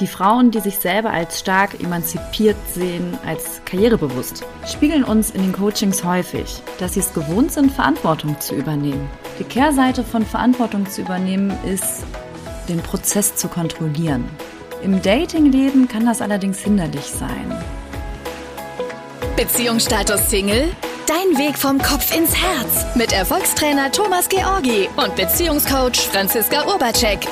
Die 0.00 0.08
Frauen, 0.08 0.50
die 0.50 0.58
sich 0.58 0.78
selber 0.78 1.10
als 1.10 1.38
stark 1.38 1.80
emanzipiert 1.80 2.56
sehen, 2.72 3.16
als 3.24 3.60
karrierebewusst, 3.64 4.44
spiegeln 4.66 5.04
uns 5.04 5.30
in 5.30 5.42
den 5.42 5.52
Coachings 5.52 6.02
häufig, 6.02 6.62
dass 6.80 6.94
sie 6.94 7.00
es 7.00 7.14
gewohnt 7.14 7.52
sind, 7.52 7.70
Verantwortung 7.70 8.40
zu 8.40 8.56
übernehmen. 8.56 9.08
Die 9.38 9.44
Kehrseite 9.44 10.02
von 10.02 10.26
Verantwortung 10.26 10.90
zu 10.90 11.02
übernehmen 11.02 11.56
ist, 11.64 12.04
den 12.68 12.80
Prozess 12.80 13.36
zu 13.36 13.46
kontrollieren. 13.46 14.28
Im 14.82 15.00
Datingleben 15.00 15.86
kann 15.86 16.06
das 16.06 16.20
allerdings 16.20 16.58
hinderlich 16.58 17.06
sein. 17.06 17.56
Beziehungsstatus 19.36 20.28
Single? 20.28 20.70
Dein 21.06 21.38
Weg 21.38 21.56
vom 21.56 21.78
Kopf 21.78 22.16
ins 22.16 22.34
Herz 22.34 22.86
mit 22.96 23.12
Erfolgstrainer 23.12 23.92
Thomas 23.92 24.28
Georgi 24.28 24.88
und 24.96 25.14
Beziehungscoach 25.14 26.08
Franziska 26.10 26.66
Urbacek. 26.66 27.28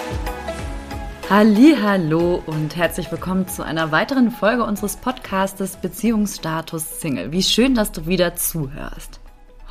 Hallo 1.30 2.42
und 2.46 2.76
herzlich 2.76 3.10
willkommen 3.10 3.48
zu 3.48 3.64
einer 3.64 3.90
weiteren 3.90 4.30
Folge 4.30 4.64
unseres 4.64 4.96
Podcastes 4.96 5.76
Beziehungsstatus 5.76 7.00
Single. 7.00 7.32
Wie 7.32 7.42
schön, 7.42 7.74
dass 7.74 7.92
du 7.92 8.06
wieder 8.06 8.34
zuhörst. 8.36 9.20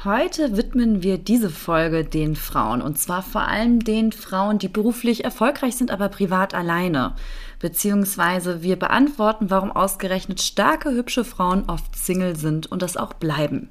Heute 0.04 0.58
widmen 0.58 1.04
wir 1.04 1.20
diese 1.20 1.52
Folge 1.52 2.04
den 2.04 2.36
Frauen 2.36 2.82
und 2.82 2.98
zwar 2.98 3.22
vor 3.22 3.42
allem 3.42 3.84
den 3.84 4.12
Frauen, 4.12 4.58
die 4.58 4.70
beruflich 4.70 5.24
erfolgreich 5.24 5.76
sind, 5.76 5.92
aber 5.92 6.10
privat 6.10 6.56
alleine. 6.56 7.14
Beziehungsweise 7.60 8.64
wir 8.64 8.80
beantworten, 8.80 9.52
warum 9.52 9.72
ausgerechnet 9.72 10.42
starke, 10.42 10.92
hübsche 10.92 11.24
Frauen 11.24 11.66
oft 11.68 11.96
Single 11.96 12.36
sind 12.36 12.72
und 12.72 12.82
das 12.82 12.98
auch 12.98 13.14
bleiben. 13.14 13.70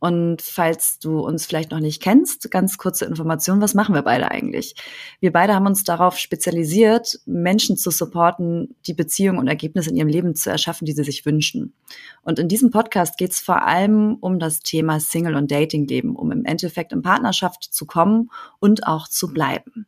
Und 0.00 0.42
falls 0.42 0.98
du 0.98 1.20
uns 1.20 1.46
vielleicht 1.46 1.72
noch 1.72 1.80
nicht 1.80 2.00
kennst, 2.00 2.50
ganz 2.50 2.78
kurze 2.78 3.04
Information, 3.04 3.60
was 3.60 3.74
machen 3.74 3.94
wir 3.94 4.02
beide 4.02 4.30
eigentlich? 4.30 4.76
Wir 5.20 5.32
beide 5.32 5.54
haben 5.54 5.66
uns 5.66 5.82
darauf 5.82 6.18
spezialisiert, 6.18 7.18
Menschen 7.26 7.76
zu 7.76 7.90
supporten, 7.90 8.76
die 8.86 8.94
Beziehungen 8.94 9.38
und 9.38 9.48
Ergebnisse 9.48 9.90
in 9.90 9.96
ihrem 9.96 10.08
Leben 10.08 10.34
zu 10.36 10.50
erschaffen, 10.50 10.86
die 10.86 10.92
sie 10.92 11.04
sich 11.04 11.26
wünschen. 11.26 11.74
Und 12.22 12.38
in 12.38 12.48
diesem 12.48 12.70
Podcast 12.70 13.18
geht 13.18 13.32
es 13.32 13.40
vor 13.40 13.62
allem 13.62 14.16
um 14.20 14.38
das 14.38 14.60
Thema 14.60 15.00
Single- 15.00 15.36
und 15.36 15.50
Datingleben, 15.50 16.14
um 16.14 16.30
im 16.30 16.44
Endeffekt 16.44 16.92
in 16.92 17.02
Partnerschaft 17.02 17.64
zu 17.64 17.84
kommen 17.84 18.30
und 18.60 18.86
auch 18.86 19.08
zu 19.08 19.32
bleiben. 19.32 19.86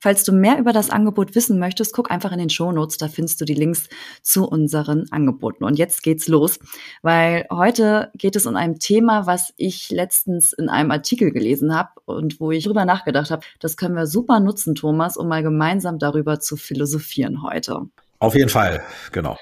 Falls 0.00 0.22
du 0.22 0.32
mehr 0.32 0.58
über 0.58 0.72
das 0.72 0.90
Angebot 0.90 1.34
wissen 1.34 1.58
möchtest, 1.58 1.92
guck 1.92 2.10
einfach 2.10 2.30
in 2.30 2.38
den 2.38 2.50
Shownotes, 2.50 2.98
da 2.98 3.08
findest 3.08 3.40
du 3.40 3.44
die 3.44 3.54
Links 3.54 3.88
zu 4.22 4.46
unseren 4.46 5.06
Angeboten. 5.10 5.64
Und 5.64 5.76
jetzt 5.76 6.02
geht's 6.02 6.28
los, 6.28 6.60
weil 7.02 7.46
heute 7.50 8.10
geht 8.14 8.36
es 8.36 8.46
um 8.46 8.54
ein 8.54 8.78
Thema, 8.78 9.26
was 9.26 9.52
ich 9.56 9.90
letztens 9.90 10.52
in 10.52 10.68
einem 10.68 10.92
Artikel 10.92 11.32
gelesen 11.32 11.74
habe 11.74 11.90
und 12.04 12.38
wo 12.38 12.52
ich 12.52 12.64
drüber 12.64 12.84
nachgedacht 12.84 13.30
habe, 13.30 13.44
das 13.58 13.76
können 13.76 13.96
wir 13.96 14.06
super 14.06 14.38
nutzen, 14.38 14.76
Thomas, 14.76 15.16
um 15.16 15.26
mal 15.26 15.42
gemeinsam 15.42 15.98
darüber 15.98 16.38
zu 16.38 16.56
philosophieren 16.56 17.42
heute. 17.42 17.80
Auf 18.20 18.34
jeden 18.34 18.50
Fall, 18.50 18.82
genau. 19.12 19.36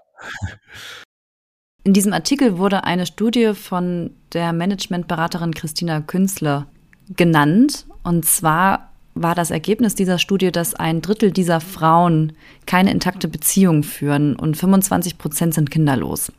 In 1.85 1.93
diesem 1.93 2.13
Artikel 2.13 2.59
wurde 2.59 2.85
eine 2.85 3.07
Studie 3.07 3.53
von 3.55 4.17
der 4.33 4.53
Managementberaterin 4.53 5.55
Christina 5.55 6.01
Künstler 6.01 6.67
genannt. 7.11 7.87
Und 8.03 8.25
zwar 8.25 8.96
war 9.17 9.35
das 9.35 9.51
Ergebnis 9.51 9.95
dieser 9.95 10.19
Studie, 10.19 10.53
dass 10.53 10.75
ein 10.75 11.03
Drittel 11.03 11.33
dieser 11.33 11.61
Frauen 11.61 12.35
keine 12.67 12.91
intakte 12.91 13.29
Beziehung 13.29 13.83
führen 13.83 14.37
und 14.37 14.57
25 14.57 15.19
Prozent 15.19 15.55
sind 15.55 15.71
kinderlos. 15.71 16.31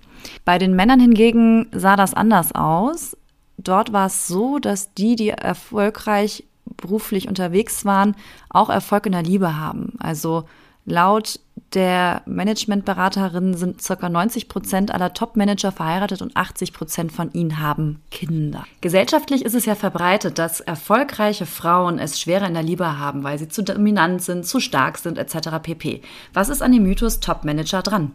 Bei 0.45 0.58
den 0.58 0.75
Männern 0.75 1.00
hingegen 1.00 1.67
sah 1.72 1.95
das 1.95 2.14
anders 2.14 2.53
aus. 2.53 3.17
Dort 3.58 3.92
war 3.92 4.08
es 4.08 4.28
so, 4.28 4.59
dass 4.59 4.94
die, 4.94 5.16
die 5.16 5.30
erfolgreich 5.30 6.44
beruflich 6.78 7.28
unterwegs 7.28 7.86
waren, 7.86 8.16
auch 8.50 8.70
Erfolg 8.70 9.08
in 9.08 9.14
der 9.14 9.23
Liebe 9.23 9.58
haben. 9.58 9.94
Also 10.00 10.45
Laut 10.88 11.42
der 11.73 12.21
Managementberaterin 12.25 13.53
sind 13.55 13.83
ca. 13.83 14.09
90 14.09 14.47
Prozent 14.47 14.91
aller 14.91 15.13
Top-Manager 15.13 15.71
verheiratet 15.71 16.21
und 16.21 16.35
80 16.35 16.73
Prozent 16.73 17.11
von 17.11 17.31
ihnen 17.33 17.59
haben 17.59 18.01
Kinder. 18.09 18.65
Gesellschaftlich 18.81 19.43
ist 19.43 19.55
es 19.55 19.65
ja 19.65 19.75
verbreitet, 19.75 20.39
dass 20.39 20.61
erfolgreiche 20.61 21.45
Frauen 21.45 21.99
es 21.99 22.19
schwerer 22.19 22.47
in 22.47 22.53
der 22.53 22.64
Liebe 22.64 22.97
haben, 22.97 23.23
weil 23.23 23.37
sie 23.37 23.49
zu 23.49 23.64
dominant 23.64 24.21
sind, 24.21 24.45
zu 24.45 24.59
stark 24.59 24.97
sind 24.97 25.17
etc. 25.17 25.49
pp. 25.61 26.02
Was 26.33 26.49
ist 26.49 26.61
an 26.61 26.71
dem 26.71 26.83
Mythos 26.83 27.19
Top-Manager 27.19 27.81
dran? 27.81 28.11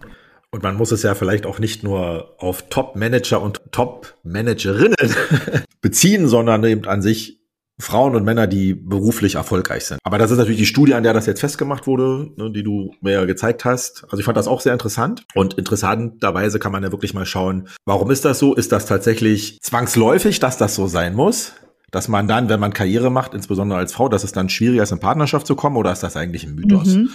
Und 0.50 0.62
man 0.62 0.76
muss 0.76 0.92
es 0.92 1.02
ja 1.02 1.14
vielleicht 1.14 1.46
auch 1.46 1.58
nicht 1.58 1.82
nur 1.82 2.34
auf 2.38 2.68
Top-Manager 2.68 3.40
und 3.40 3.60
Top-Managerinnen 3.70 4.94
beziehen, 5.80 6.28
sondern 6.28 6.64
eben 6.64 6.86
an 6.86 7.00
sich 7.00 7.41
Frauen 7.82 8.14
und 8.14 8.24
Männer, 8.24 8.46
die 8.46 8.74
beruflich 8.74 9.34
erfolgreich 9.34 9.84
sind. 9.84 9.98
Aber 10.04 10.18
das 10.18 10.30
ist 10.30 10.38
natürlich 10.38 10.58
die 10.58 10.66
Studie, 10.66 10.94
an 10.94 11.02
der 11.02 11.12
das 11.12 11.26
jetzt 11.26 11.40
festgemacht 11.40 11.86
wurde, 11.86 12.30
ne, 12.36 12.50
die 12.50 12.62
du 12.62 12.94
mir 13.00 13.26
gezeigt 13.26 13.64
hast. 13.64 14.04
Also 14.04 14.18
ich 14.18 14.24
fand 14.24 14.36
das 14.36 14.48
auch 14.48 14.60
sehr 14.60 14.72
interessant. 14.72 15.24
Und 15.34 15.54
interessanterweise 15.54 16.58
kann 16.58 16.72
man 16.72 16.82
ja 16.82 16.92
wirklich 16.92 17.14
mal 17.14 17.26
schauen, 17.26 17.68
warum 17.84 18.10
ist 18.10 18.24
das 18.24 18.38
so? 18.38 18.54
Ist 18.54 18.72
das 18.72 18.86
tatsächlich 18.86 19.58
zwangsläufig, 19.60 20.40
dass 20.40 20.56
das 20.56 20.74
so 20.74 20.86
sein 20.86 21.14
muss? 21.14 21.52
Dass 21.90 22.08
man 22.08 22.26
dann, 22.26 22.48
wenn 22.48 22.60
man 22.60 22.72
Karriere 22.72 23.10
macht, 23.10 23.34
insbesondere 23.34 23.78
als 23.78 23.92
Frau, 23.92 24.08
dass 24.08 24.24
es 24.24 24.32
dann 24.32 24.48
schwieriger 24.48 24.82
ist, 24.82 24.92
in 24.92 24.98
Partnerschaft 25.00 25.46
zu 25.46 25.54
kommen, 25.54 25.76
oder 25.76 25.92
ist 25.92 26.02
das 26.02 26.16
eigentlich 26.16 26.44
ein 26.44 26.54
Mythos? 26.54 26.86
Mhm. 26.86 27.10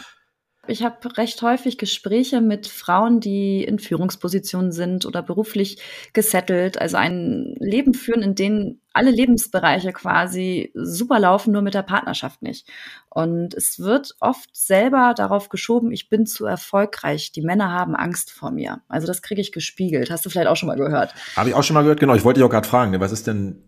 Ich 0.69 0.83
habe 0.83 1.17
recht 1.17 1.41
häufig 1.41 1.77
Gespräche 1.77 2.41
mit 2.41 2.67
Frauen, 2.67 3.19
die 3.19 3.63
in 3.63 3.79
Führungspositionen 3.79 4.71
sind 4.71 5.05
oder 5.05 5.21
beruflich 5.21 5.81
gesettelt, 6.13 6.79
also 6.79 6.97
ein 6.97 7.55
Leben 7.59 7.93
führen, 7.93 8.21
in 8.21 8.35
dem 8.35 8.79
alle 8.93 9.11
Lebensbereiche 9.11 9.93
quasi 9.93 10.71
super 10.73 11.19
laufen, 11.19 11.53
nur 11.53 11.61
mit 11.61 11.75
der 11.75 11.83
Partnerschaft 11.83 12.41
nicht. 12.41 12.67
Und 13.09 13.53
es 13.53 13.79
wird 13.79 14.15
oft 14.19 14.49
selber 14.55 15.13
darauf 15.15 15.49
geschoben, 15.49 15.91
ich 15.91 16.09
bin 16.09 16.25
zu 16.25 16.45
erfolgreich. 16.45 17.31
Die 17.31 17.43
Männer 17.43 17.71
haben 17.71 17.95
Angst 17.95 18.31
vor 18.31 18.51
mir. 18.51 18.81
Also 18.87 19.05
das 19.05 19.21
kriege 19.21 19.41
ich 19.41 19.51
gespiegelt. 19.51 20.09
Hast 20.09 20.25
du 20.25 20.29
vielleicht 20.29 20.47
auch 20.47 20.55
schon 20.55 20.67
mal 20.67 20.77
gehört? 20.77 21.13
Habe 21.35 21.49
ich 21.49 21.55
auch 21.55 21.63
schon 21.63 21.75
mal 21.75 21.83
gehört, 21.83 21.99
genau. 21.99 22.15
Ich 22.15 22.23
wollte 22.23 22.39
dich 22.39 22.45
auch 22.45 22.51
gerade 22.51 22.67
fragen, 22.67 22.91
ne, 22.91 22.99
was 22.99 23.11
ist 23.11 23.27
denn 23.27 23.63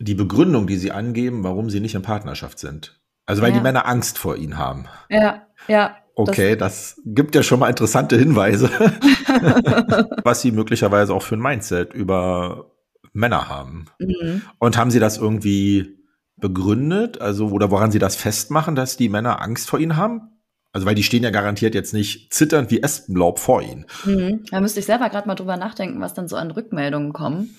die 0.00 0.14
Begründung, 0.14 0.66
die 0.66 0.76
sie 0.76 0.90
angeben, 0.90 1.44
warum 1.44 1.70
sie 1.70 1.80
nicht 1.80 1.94
in 1.94 2.02
Partnerschaft 2.02 2.58
sind? 2.58 3.00
Also 3.24 3.40
weil 3.40 3.50
ja. 3.50 3.58
die 3.58 3.62
Männer 3.62 3.86
Angst 3.86 4.18
vor 4.18 4.36
ihnen 4.36 4.58
haben. 4.58 4.86
Ja, 5.08 5.46
ja. 5.68 5.96
Okay, 6.14 6.56
das, 6.56 6.96
das, 6.96 7.02
gibt 7.04 7.34
ja 7.34 7.42
schon 7.42 7.60
mal 7.60 7.68
interessante 7.68 8.18
Hinweise, 8.18 8.68
was 10.24 10.42
sie 10.42 10.52
möglicherweise 10.52 11.14
auch 11.14 11.22
für 11.22 11.36
ein 11.36 11.40
Mindset 11.40 11.94
über 11.94 12.72
Männer 13.12 13.48
haben. 13.48 13.86
Mhm. 13.98 14.42
Und 14.58 14.76
haben 14.76 14.90
sie 14.90 15.00
das 15.00 15.18
irgendwie 15.18 15.98
begründet? 16.36 17.20
Also, 17.20 17.48
oder 17.48 17.70
woran 17.70 17.92
sie 17.92 17.98
das 17.98 18.16
festmachen, 18.16 18.74
dass 18.74 18.96
die 18.96 19.08
Männer 19.08 19.40
Angst 19.40 19.68
vor 19.70 19.78
ihnen 19.78 19.96
haben? 19.96 20.28
Also, 20.72 20.86
weil 20.86 20.94
die 20.94 21.02
stehen 21.02 21.22
ja 21.22 21.30
garantiert 21.30 21.74
jetzt 21.74 21.94
nicht 21.94 22.32
zitternd 22.32 22.70
wie 22.70 22.82
Espenlaub 22.82 23.38
vor 23.38 23.62
ihnen. 23.62 23.86
Mhm. 24.04 24.44
Da 24.50 24.60
müsste 24.60 24.80
ich 24.80 24.86
selber 24.86 25.08
gerade 25.08 25.28
mal 25.28 25.34
drüber 25.34 25.56
nachdenken, 25.56 26.00
was 26.00 26.14
dann 26.14 26.28
so 26.28 26.36
an 26.36 26.50
Rückmeldungen 26.50 27.12
kommen. 27.12 27.56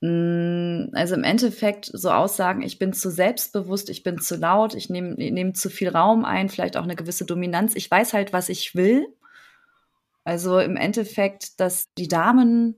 Mm, 0.00 0.88
also 0.92 1.14
im 1.14 1.24
Endeffekt 1.24 1.90
so 1.92 2.10
Aussagen, 2.10 2.62
ich 2.62 2.78
bin 2.78 2.92
zu 2.92 3.10
selbstbewusst, 3.10 3.88
ich 3.88 4.02
bin 4.02 4.20
zu 4.20 4.36
laut, 4.36 4.74
ich 4.74 4.90
nehme 4.90 5.14
nehm 5.14 5.54
zu 5.54 5.70
viel 5.70 5.88
Raum 5.88 6.24
ein, 6.24 6.48
vielleicht 6.48 6.76
auch 6.76 6.84
eine 6.84 6.96
gewisse 6.96 7.24
Dominanz. 7.24 7.74
Ich 7.74 7.90
weiß 7.90 8.12
halt, 8.12 8.32
was 8.32 8.48
ich 8.48 8.74
will. 8.74 9.06
Also 10.24 10.58
im 10.58 10.76
Endeffekt, 10.76 11.60
dass 11.60 11.92
die 11.94 12.08
Damen 12.08 12.74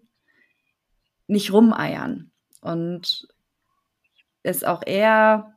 nicht 1.26 1.52
rumeiern 1.52 2.30
und 2.60 3.26
es 4.42 4.64
auch 4.64 4.82
eher 4.86 5.54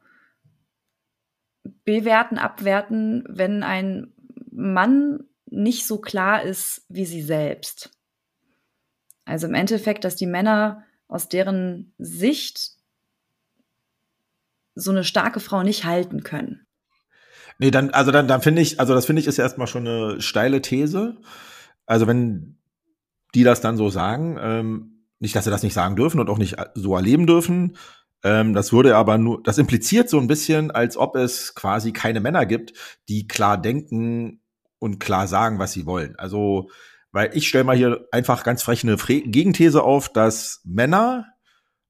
bewerten, 1.85 2.37
abwerten, 2.37 3.23
wenn 3.27 3.63
ein 3.63 4.13
Mann 4.51 5.25
nicht 5.45 5.85
so 5.85 5.99
klar 5.99 6.43
ist 6.43 6.85
wie 6.89 7.05
sie 7.05 7.21
selbst. 7.21 7.91
Also 9.25 9.47
im 9.47 9.53
Endeffekt, 9.53 10.03
dass 10.03 10.15
die 10.15 10.25
Männer 10.25 10.83
aus 11.11 11.27
deren 11.27 11.93
Sicht 11.97 12.71
so 14.73 14.91
eine 14.91 15.03
starke 15.03 15.41
Frau 15.41 15.61
nicht 15.61 15.83
halten 15.83 16.23
können. 16.23 16.65
Nee, 17.59 17.69
dann, 17.69 17.89
also 17.91 18.11
dann, 18.11 18.27
dann 18.27 18.41
finde 18.41 18.61
ich, 18.61 18.79
also 18.79 18.93
das 18.93 19.05
finde 19.05 19.19
ich 19.19 19.27
ist 19.27 19.37
erstmal 19.37 19.67
schon 19.67 19.85
eine 19.85 20.21
steile 20.21 20.61
These. 20.61 21.17
Also 21.85 22.07
wenn 22.07 22.57
die 23.35 23.43
das 23.43 23.59
dann 23.59 23.75
so 23.77 23.89
sagen, 23.89 24.37
ähm, 24.41 25.03
nicht, 25.19 25.35
dass 25.35 25.43
sie 25.43 25.51
das 25.51 25.63
nicht 25.63 25.73
sagen 25.73 25.97
dürfen 25.97 26.19
und 26.19 26.29
auch 26.29 26.37
nicht 26.37 26.55
so 26.75 26.95
erleben 26.95 27.27
dürfen, 27.27 27.77
ähm, 28.23 28.53
das 28.53 28.71
würde 28.71 28.95
aber 28.95 29.17
nur, 29.17 29.43
das 29.43 29.57
impliziert 29.57 30.09
so 30.09 30.17
ein 30.17 30.27
bisschen, 30.27 30.71
als 30.71 30.95
ob 30.95 31.17
es 31.17 31.55
quasi 31.55 31.91
keine 31.91 32.21
Männer 32.21 32.45
gibt, 32.45 32.73
die 33.09 33.27
klar 33.27 33.61
denken 33.61 34.39
und 34.79 34.99
klar 34.99 35.27
sagen, 35.27 35.59
was 35.59 35.73
sie 35.73 35.85
wollen. 35.85 36.15
Also 36.17 36.69
weil 37.11 37.31
ich 37.33 37.47
stelle 37.47 37.63
mal 37.63 37.75
hier 37.75 38.07
einfach 38.11 38.43
ganz 38.43 38.63
frech 38.63 38.83
eine 38.83 38.95
Gegenthese 38.95 39.83
auf, 39.83 40.09
dass 40.09 40.61
Männer, 40.63 41.25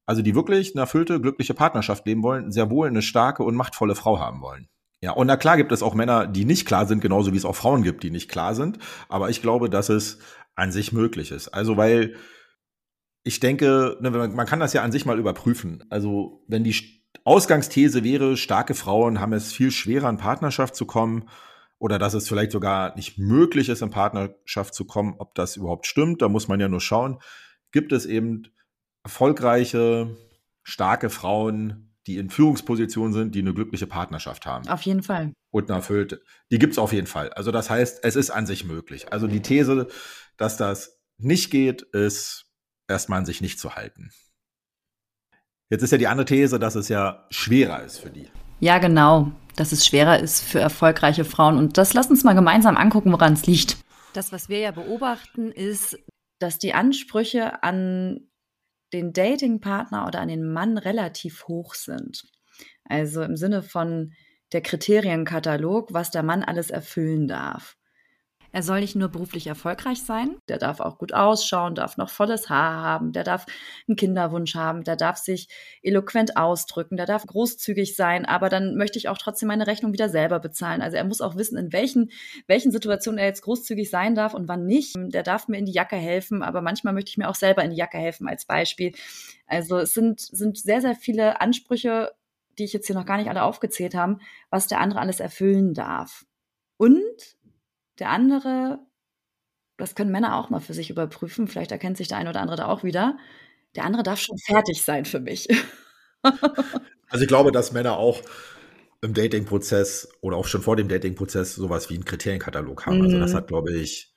also 0.06 0.22
die 0.22 0.34
wirklich 0.34 0.74
eine 0.74 0.82
erfüllte, 0.82 1.20
glückliche 1.20 1.54
Partnerschaft 1.54 2.06
leben 2.06 2.22
wollen, 2.22 2.50
sehr 2.50 2.70
wohl 2.70 2.88
eine 2.88 3.02
starke 3.02 3.42
und 3.44 3.54
machtvolle 3.54 3.94
Frau 3.94 4.18
haben 4.18 4.40
wollen. 4.40 4.68
Ja, 5.00 5.12
und 5.12 5.26
na 5.26 5.36
klar 5.36 5.56
gibt 5.56 5.72
es 5.72 5.82
auch 5.82 5.94
Männer, 5.94 6.26
die 6.26 6.44
nicht 6.44 6.66
klar 6.66 6.86
sind, 6.86 7.00
genauso 7.00 7.32
wie 7.32 7.36
es 7.36 7.44
auch 7.44 7.56
Frauen 7.56 7.82
gibt, 7.82 8.04
die 8.04 8.10
nicht 8.10 8.30
klar 8.30 8.54
sind. 8.54 8.78
Aber 9.08 9.30
ich 9.30 9.42
glaube, 9.42 9.68
dass 9.68 9.88
es 9.88 10.18
an 10.54 10.70
sich 10.70 10.92
möglich 10.92 11.32
ist. 11.32 11.48
Also, 11.48 11.76
weil 11.76 12.14
ich 13.24 13.40
denke, 13.40 13.96
ne, 14.00 14.10
man 14.10 14.46
kann 14.46 14.60
das 14.60 14.72
ja 14.72 14.82
an 14.82 14.92
sich 14.92 15.04
mal 15.04 15.18
überprüfen. 15.18 15.82
Also, 15.90 16.44
wenn 16.46 16.62
die 16.62 17.02
Ausgangsthese 17.24 18.04
wäre, 18.04 18.36
starke 18.36 18.74
Frauen 18.74 19.20
haben 19.20 19.32
es 19.32 19.52
viel 19.52 19.72
schwerer, 19.72 20.08
in 20.08 20.18
Partnerschaft 20.18 20.76
zu 20.76 20.86
kommen 20.86 21.28
oder 21.82 21.98
dass 21.98 22.14
es 22.14 22.28
vielleicht 22.28 22.52
sogar 22.52 22.94
nicht 22.94 23.18
möglich 23.18 23.68
ist, 23.68 23.82
in 23.82 23.90
Partnerschaft 23.90 24.72
zu 24.72 24.84
kommen, 24.84 25.16
ob 25.18 25.34
das 25.34 25.56
überhaupt 25.56 25.88
stimmt. 25.88 26.22
Da 26.22 26.28
muss 26.28 26.46
man 26.46 26.60
ja 26.60 26.68
nur 26.68 26.80
schauen. 26.80 27.18
Gibt 27.72 27.90
es 27.90 28.06
eben 28.06 28.44
erfolgreiche, 29.02 30.16
starke 30.62 31.10
Frauen, 31.10 31.92
die 32.06 32.18
in 32.18 32.30
Führungspositionen 32.30 33.12
sind, 33.12 33.34
die 33.34 33.40
eine 33.40 33.52
glückliche 33.52 33.88
Partnerschaft 33.88 34.46
haben. 34.46 34.68
Auf 34.68 34.82
jeden 34.82 35.02
Fall. 35.02 35.32
Und 35.50 35.70
eine 35.70 35.78
erfüllte. 35.78 36.22
Die 36.52 36.60
gibt 36.60 36.74
es 36.74 36.78
auf 36.78 36.92
jeden 36.92 37.08
Fall. 37.08 37.30
Also 37.30 37.50
das 37.50 37.68
heißt, 37.68 38.04
es 38.04 38.14
ist 38.14 38.30
an 38.30 38.46
sich 38.46 38.64
möglich. 38.64 39.12
Also 39.12 39.26
die 39.26 39.42
These, 39.42 39.88
dass 40.36 40.56
das 40.56 41.00
nicht 41.18 41.50
geht, 41.50 41.82
ist 41.82 42.46
erstmal 42.86 43.18
an 43.18 43.26
sich 43.26 43.40
nicht 43.40 43.58
zu 43.58 43.74
halten. 43.74 44.12
Jetzt 45.68 45.82
ist 45.82 45.90
ja 45.90 45.98
die 45.98 46.06
andere 46.06 46.26
These, 46.26 46.60
dass 46.60 46.76
es 46.76 46.88
ja 46.88 47.26
schwerer 47.30 47.82
ist 47.82 47.98
für 47.98 48.10
die. 48.10 48.30
Ja, 48.60 48.78
genau. 48.78 49.32
Dass 49.56 49.72
es 49.72 49.86
schwerer 49.86 50.18
ist 50.18 50.42
für 50.42 50.60
erfolgreiche 50.60 51.24
Frauen. 51.24 51.58
Und 51.58 51.78
das 51.78 51.94
lass 51.94 52.08
uns 52.08 52.24
mal 52.24 52.34
gemeinsam 52.34 52.76
angucken, 52.76 53.12
woran 53.12 53.34
es 53.34 53.46
liegt. 53.46 53.76
Das, 54.12 54.32
was 54.32 54.48
wir 54.48 54.58
ja 54.58 54.70
beobachten, 54.70 55.50
ist, 55.50 55.98
dass 56.38 56.58
die 56.58 56.74
Ansprüche 56.74 57.62
an 57.62 58.28
den 58.92 59.12
Datingpartner 59.12 60.06
oder 60.06 60.20
an 60.20 60.28
den 60.28 60.52
Mann 60.52 60.76
relativ 60.78 61.46
hoch 61.48 61.74
sind. 61.74 62.24
Also 62.84 63.22
im 63.22 63.36
Sinne 63.36 63.62
von 63.62 64.12
der 64.52 64.60
Kriterienkatalog, 64.60 65.92
was 65.92 66.10
der 66.10 66.22
Mann 66.22 66.42
alles 66.42 66.70
erfüllen 66.70 67.26
darf. 67.26 67.76
Er 68.52 68.62
soll 68.62 68.80
nicht 68.80 68.94
nur 68.94 69.08
beruflich 69.08 69.46
erfolgreich 69.46 70.02
sein, 70.02 70.36
der 70.46 70.58
darf 70.58 70.80
auch 70.80 70.98
gut 70.98 71.14
ausschauen, 71.14 71.74
darf 71.74 71.96
noch 71.96 72.10
volles 72.10 72.50
Haar 72.50 72.82
haben, 72.82 73.12
der 73.12 73.24
darf 73.24 73.46
einen 73.88 73.96
Kinderwunsch 73.96 74.54
haben, 74.54 74.84
der 74.84 74.96
darf 74.96 75.16
sich 75.16 75.48
eloquent 75.82 76.36
ausdrücken, 76.36 76.98
der 76.98 77.06
darf 77.06 77.26
großzügig 77.26 77.96
sein, 77.96 78.26
aber 78.26 78.50
dann 78.50 78.76
möchte 78.76 78.98
ich 78.98 79.08
auch 79.08 79.16
trotzdem 79.16 79.48
meine 79.48 79.66
Rechnung 79.66 79.94
wieder 79.94 80.10
selber 80.10 80.38
bezahlen. 80.38 80.82
Also 80.82 80.98
er 80.98 81.04
muss 81.04 81.22
auch 81.22 81.36
wissen, 81.36 81.56
in 81.56 81.72
welchen, 81.72 82.10
welchen 82.46 82.72
Situationen 82.72 83.18
er 83.18 83.26
jetzt 83.26 83.40
großzügig 83.40 83.88
sein 83.88 84.14
darf 84.14 84.34
und 84.34 84.48
wann 84.48 84.66
nicht. 84.66 84.94
Der 84.96 85.22
darf 85.22 85.48
mir 85.48 85.56
in 85.56 85.64
die 85.64 85.72
Jacke 85.72 85.96
helfen, 85.96 86.42
aber 86.42 86.60
manchmal 86.60 86.92
möchte 86.92 87.08
ich 87.08 87.16
mir 87.16 87.30
auch 87.30 87.34
selber 87.34 87.64
in 87.64 87.70
die 87.70 87.76
Jacke 87.76 87.96
helfen 87.96 88.28
als 88.28 88.44
Beispiel. 88.44 88.92
Also 89.46 89.78
es 89.78 89.94
sind, 89.94 90.20
sind 90.20 90.58
sehr, 90.58 90.82
sehr 90.82 90.94
viele 90.94 91.40
Ansprüche, 91.40 92.12
die 92.58 92.64
ich 92.64 92.74
jetzt 92.74 92.86
hier 92.86 92.96
noch 92.96 93.06
gar 93.06 93.16
nicht 93.16 93.30
alle 93.30 93.44
aufgezählt 93.44 93.94
haben, 93.94 94.20
was 94.50 94.66
der 94.66 94.80
andere 94.80 95.00
alles 95.00 95.20
erfüllen 95.20 95.72
darf. 95.72 96.26
Und 96.76 97.00
der 98.02 98.10
andere, 98.10 98.80
das 99.76 99.94
können 99.94 100.10
Männer 100.10 100.36
auch 100.36 100.50
mal 100.50 100.58
für 100.58 100.74
sich 100.74 100.90
überprüfen, 100.90 101.46
vielleicht 101.46 101.70
erkennt 101.70 101.96
sich 101.96 102.08
der 102.08 102.18
eine 102.18 102.30
oder 102.30 102.40
andere 102.40 102.56
da 102.56 102.66
auch 102.66 102.82
wieder, 102.82 103.16
der 103.76 103.84
andere 103.84 104.02
darf 104.02 104.18
schon 104.18 104.36
fertig 104.38 104.82
sein 104.82 105.04
für 105.04 105.20
mich. 105.20 105.46
also 106.22 107.22
ich 107.22 107.28
glaube, 107.28 107.52
dass 107.52 107.70
Männer 107.70 107.96
auch 107.98 108.20
im 109.02 109.14
Dating-Prozess 109.14 110.08
oder 110.20 110.36
auch 110.36 110.46
schon 110.46 110.62
vor 110.62 110.74
dem 110.74 110.88
Dating-Prozess 110.88 111.54
sowas 111.54 111.90
wie 111.90 111.94
einen 111.94 112.04
Kriterienkatalog 112.04 112.86
haben. 112.86 112.98
Mhm. 112.98 113.04
Also 113.04 113.20
das 113.20 113.32
mhm. 113.32 113.36
hat, 113.36 113.46
glaube 113.46 113.72
ich, 113.72 114.12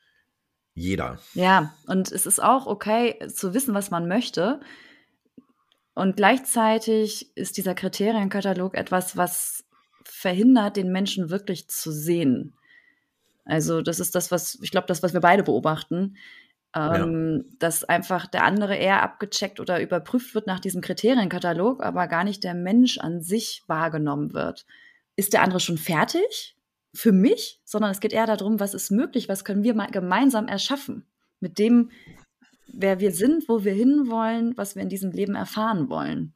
jeder. 0.73 1.19
Ja, 1.35 1.75
und 1.85 2.11
es 2.11 2.25
ist 2.25 2.41
auch 2.41 2.65
okay 2.65 3.19
zu 3.27 3.53
wissen, 3.53 3.75
was 3.75 3.91
man 3.91 4.07
möchte. 4.07 4.61
Und 5.93 6.17
gleichzeitig 6.17 7.37
ist 7.37 7.57
dieser 7.57 7.75
Kriterienkatalog 7.75 8.73
etwas, 8.73 9.15
was 9.15 9.63
verhindert, 10.03 10.75
den 10.75 10.91
Menschen 10.91 11.29
wirklich 11.29 11.67
zu 11.67 11.91
sehen. 11.91 12.57
Also 13.45 13.81
das 13.81 13.99
ist 13.99 14.15
das, 14.15 14.31
was 14.31 14.59
ich 14.61 14.71
glaube, 14.71 14.87
das, 14.87 15.03
was 15.03 15.13
wir 15.13 15.21
beide 15.21 15.43
beobachten, 15.43 16.17
ähm, 16.75 17.43
ja. 17.45 17.55
dass 17.59 17.83
einfach 17.83 18.27
der 18.27 18.43
andere 18.43 18.75
eher 18.75 19.01
abgecheckt 19.01 19.59
oder 19.59 19.81
überprüft 19.81 20.35
wird 20.35 20.47
nach 20.47 20.59
diesem 20.59 20.81
Kriterienkatalog, 20.81 21.81
aber 21.83 22.07
gar 22.07 22.23
nicht 22.23 22.43
der 22.43 22.53
Mensch 22.53 22.97
an 22.97 23.21
sich 23.21 23.63
wahrgenommen 23.67 24.33
wird. 24.33 24.65
Ist 25.15 25.33
der 25.33 25.43
andere 25.43 25.59
schon 25.61 25.77
fertig 25.77 26.57
für 26.93 27.11
mich, 27.11 27.61
sondern 27.63 27.91
es 27.91 27.99
geht 27.99 28.13
eher 28.13 28.25
darum, 28.25 28.59
was 28.59 28.73
ist 28.73 28.91
möglich, 28.91 29.29
was 29.29 29.45
können 29.45 29.63
wir 29.63 29.75
mal 29.75 29.89
gemeinsam 29.91 30.47
erschaffen 30.47 31.05
mit 31.39 31.59
dem, 31.59 31.91
wer 32.67 32.99
wir 32.99 33.11
sind, 33.11 33.47
wo 33.47 33.63
wir 33.63 33.73
hinwollen, 33.73 34.57
was 34.57 34.75
wir 34.75 34.81
in 34.81 34.89
diesem 34.89 35.11
Leben 35.11 35.35
erfahren 35.35 35.89
wollen. 35.89 36.33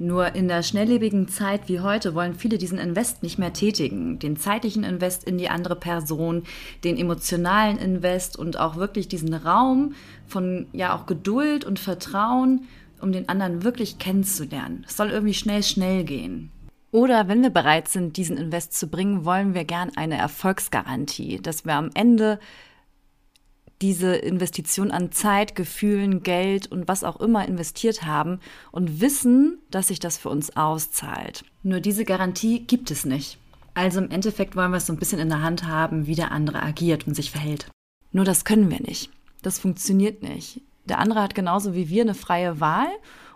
Nur 0.00 0.36
in 0.36 0.46
der 0.46 0.62
schnelllebigen 0.62 1.26
Zeit 1.26 1.68
wie 1.68 1.80
heute 1.80 2.14
wollen 2.14 2.34
viele 2.34 2.56
diesen 2.56 2.78
Invest 2.78 3.24
nicht 3.24 3.38
mehr 3.38 3.52
tätigen. 3.52 4.20
Den 4.20 4.36
zeitlichen 4.36 4.84
Invest 4.84 5.24
in 5.24 5.38
die 5.38 5.48
andere 5.48 5.74
Person, 5.74 6.44
den 6.84 6.96
emotionalen 6.96 7.78
Invest 7.78 8.38
und 8.38 8.60
auch 8.60 8.76
wirklich 8.76 9.08
diesen 9.08 9.34
Raum 9.34 9.94
von 10.26 10.66
ja 10.72 10.94
auch 10.94 11.06
Geduld 11.06 11.64
und 11.64 11.80
Vertrauen, 11.80 12.68
um 13.00 13.10
den 13.10 13.28
anderen 13.28 13.64
wirklich 13.64 13.98
kennenzulernen. 13.98 14.84
Es 14.86 14.96
soll 14.96 15.10
irgendwie 15.10 15.34
schnell, 15.34 15.64
schnell 15.64 16.04
gehen. 16.04 16.50
Oder 16.90 17.28
wenn 17.28 17.42
wir 17.42 17.50
bereit 17.50 17.88
sind, 17.88 18.16
diesen 18.16 18.38
Invest 18.38 18.78
zu 18.78 18.88
bringen, 18.88 19.24
wollen 19.24 19.52
wir 19.52 19.64
gern 19.64 19.90
eine 19.96 20.16
Erfolgsgarantie, 20.16 21.38
dass 21.42 21.64
wir 21.64 21.74
am 21.74 21.90
Ende 21.94 22.38
diese 23.80 24.16
Investition 24.16 24.90
an 24.90 25.12
Zeit, 25.12 25.54
Gefühlen, 25.54 26.22
Geld 26.22 26.66
und 26.70 26.88
was 26.88 27.04
auch 27.04 27.20
immer 27.20 27.46
investiert 27.46 28.04
haben 28.04 28.40
und 28.72 29.00
wissen, 29.00 29.58
dass 29.70 29.88
sich 29.88 30.00
das 30.00 30.18
für 30.18 30.28
uns 30.30 30.56
auszahlt. 30.56 31.44
Nur 31.62 31.80
diese 31.80 32.04
Garantie 32.04 32.60
gibt 32.60 32.90
es 32.90 33.04
nicht. 33.04 33.38
Also 33.74 34.00
im 34.00 34.10
Endeffekt 34.10 34.56
wollen 34.56 34.72
wir 34.72 34.78
es 34.78 34.86
so 34.86 34.92
ein 34.92 34.98
bisschen 34.98 35.20
in 35.20 35.28
der 35.28 35.42
Hand 35.42 35.64
haben, 35.64 36.06
wie 36.06 36.16
der 36.16 36.32
andere 36.32 36.62
agiert 36.62 37.06
und 37.06 37.14
sich 37.14 37.30
verhält. 37.30 37.70
Nur 38.10 38.24
das 38.24 38.44
können 38.44 38.70
wir 38.70 38.80
nicht. 38.80 39.10
Das 39.42 39.58
funktioniert 39.58 40.22
nicht. 40.22 40.62
Der 40.86 40.98
andere 40.98 41.22
hat 41.22 41.34
genauso 41.34 41.74
wie 41.74 41.88
wir 41.88 42.02
eine 42.02 42.14
freie 42.14 42.60
Wahl 42.60 42.88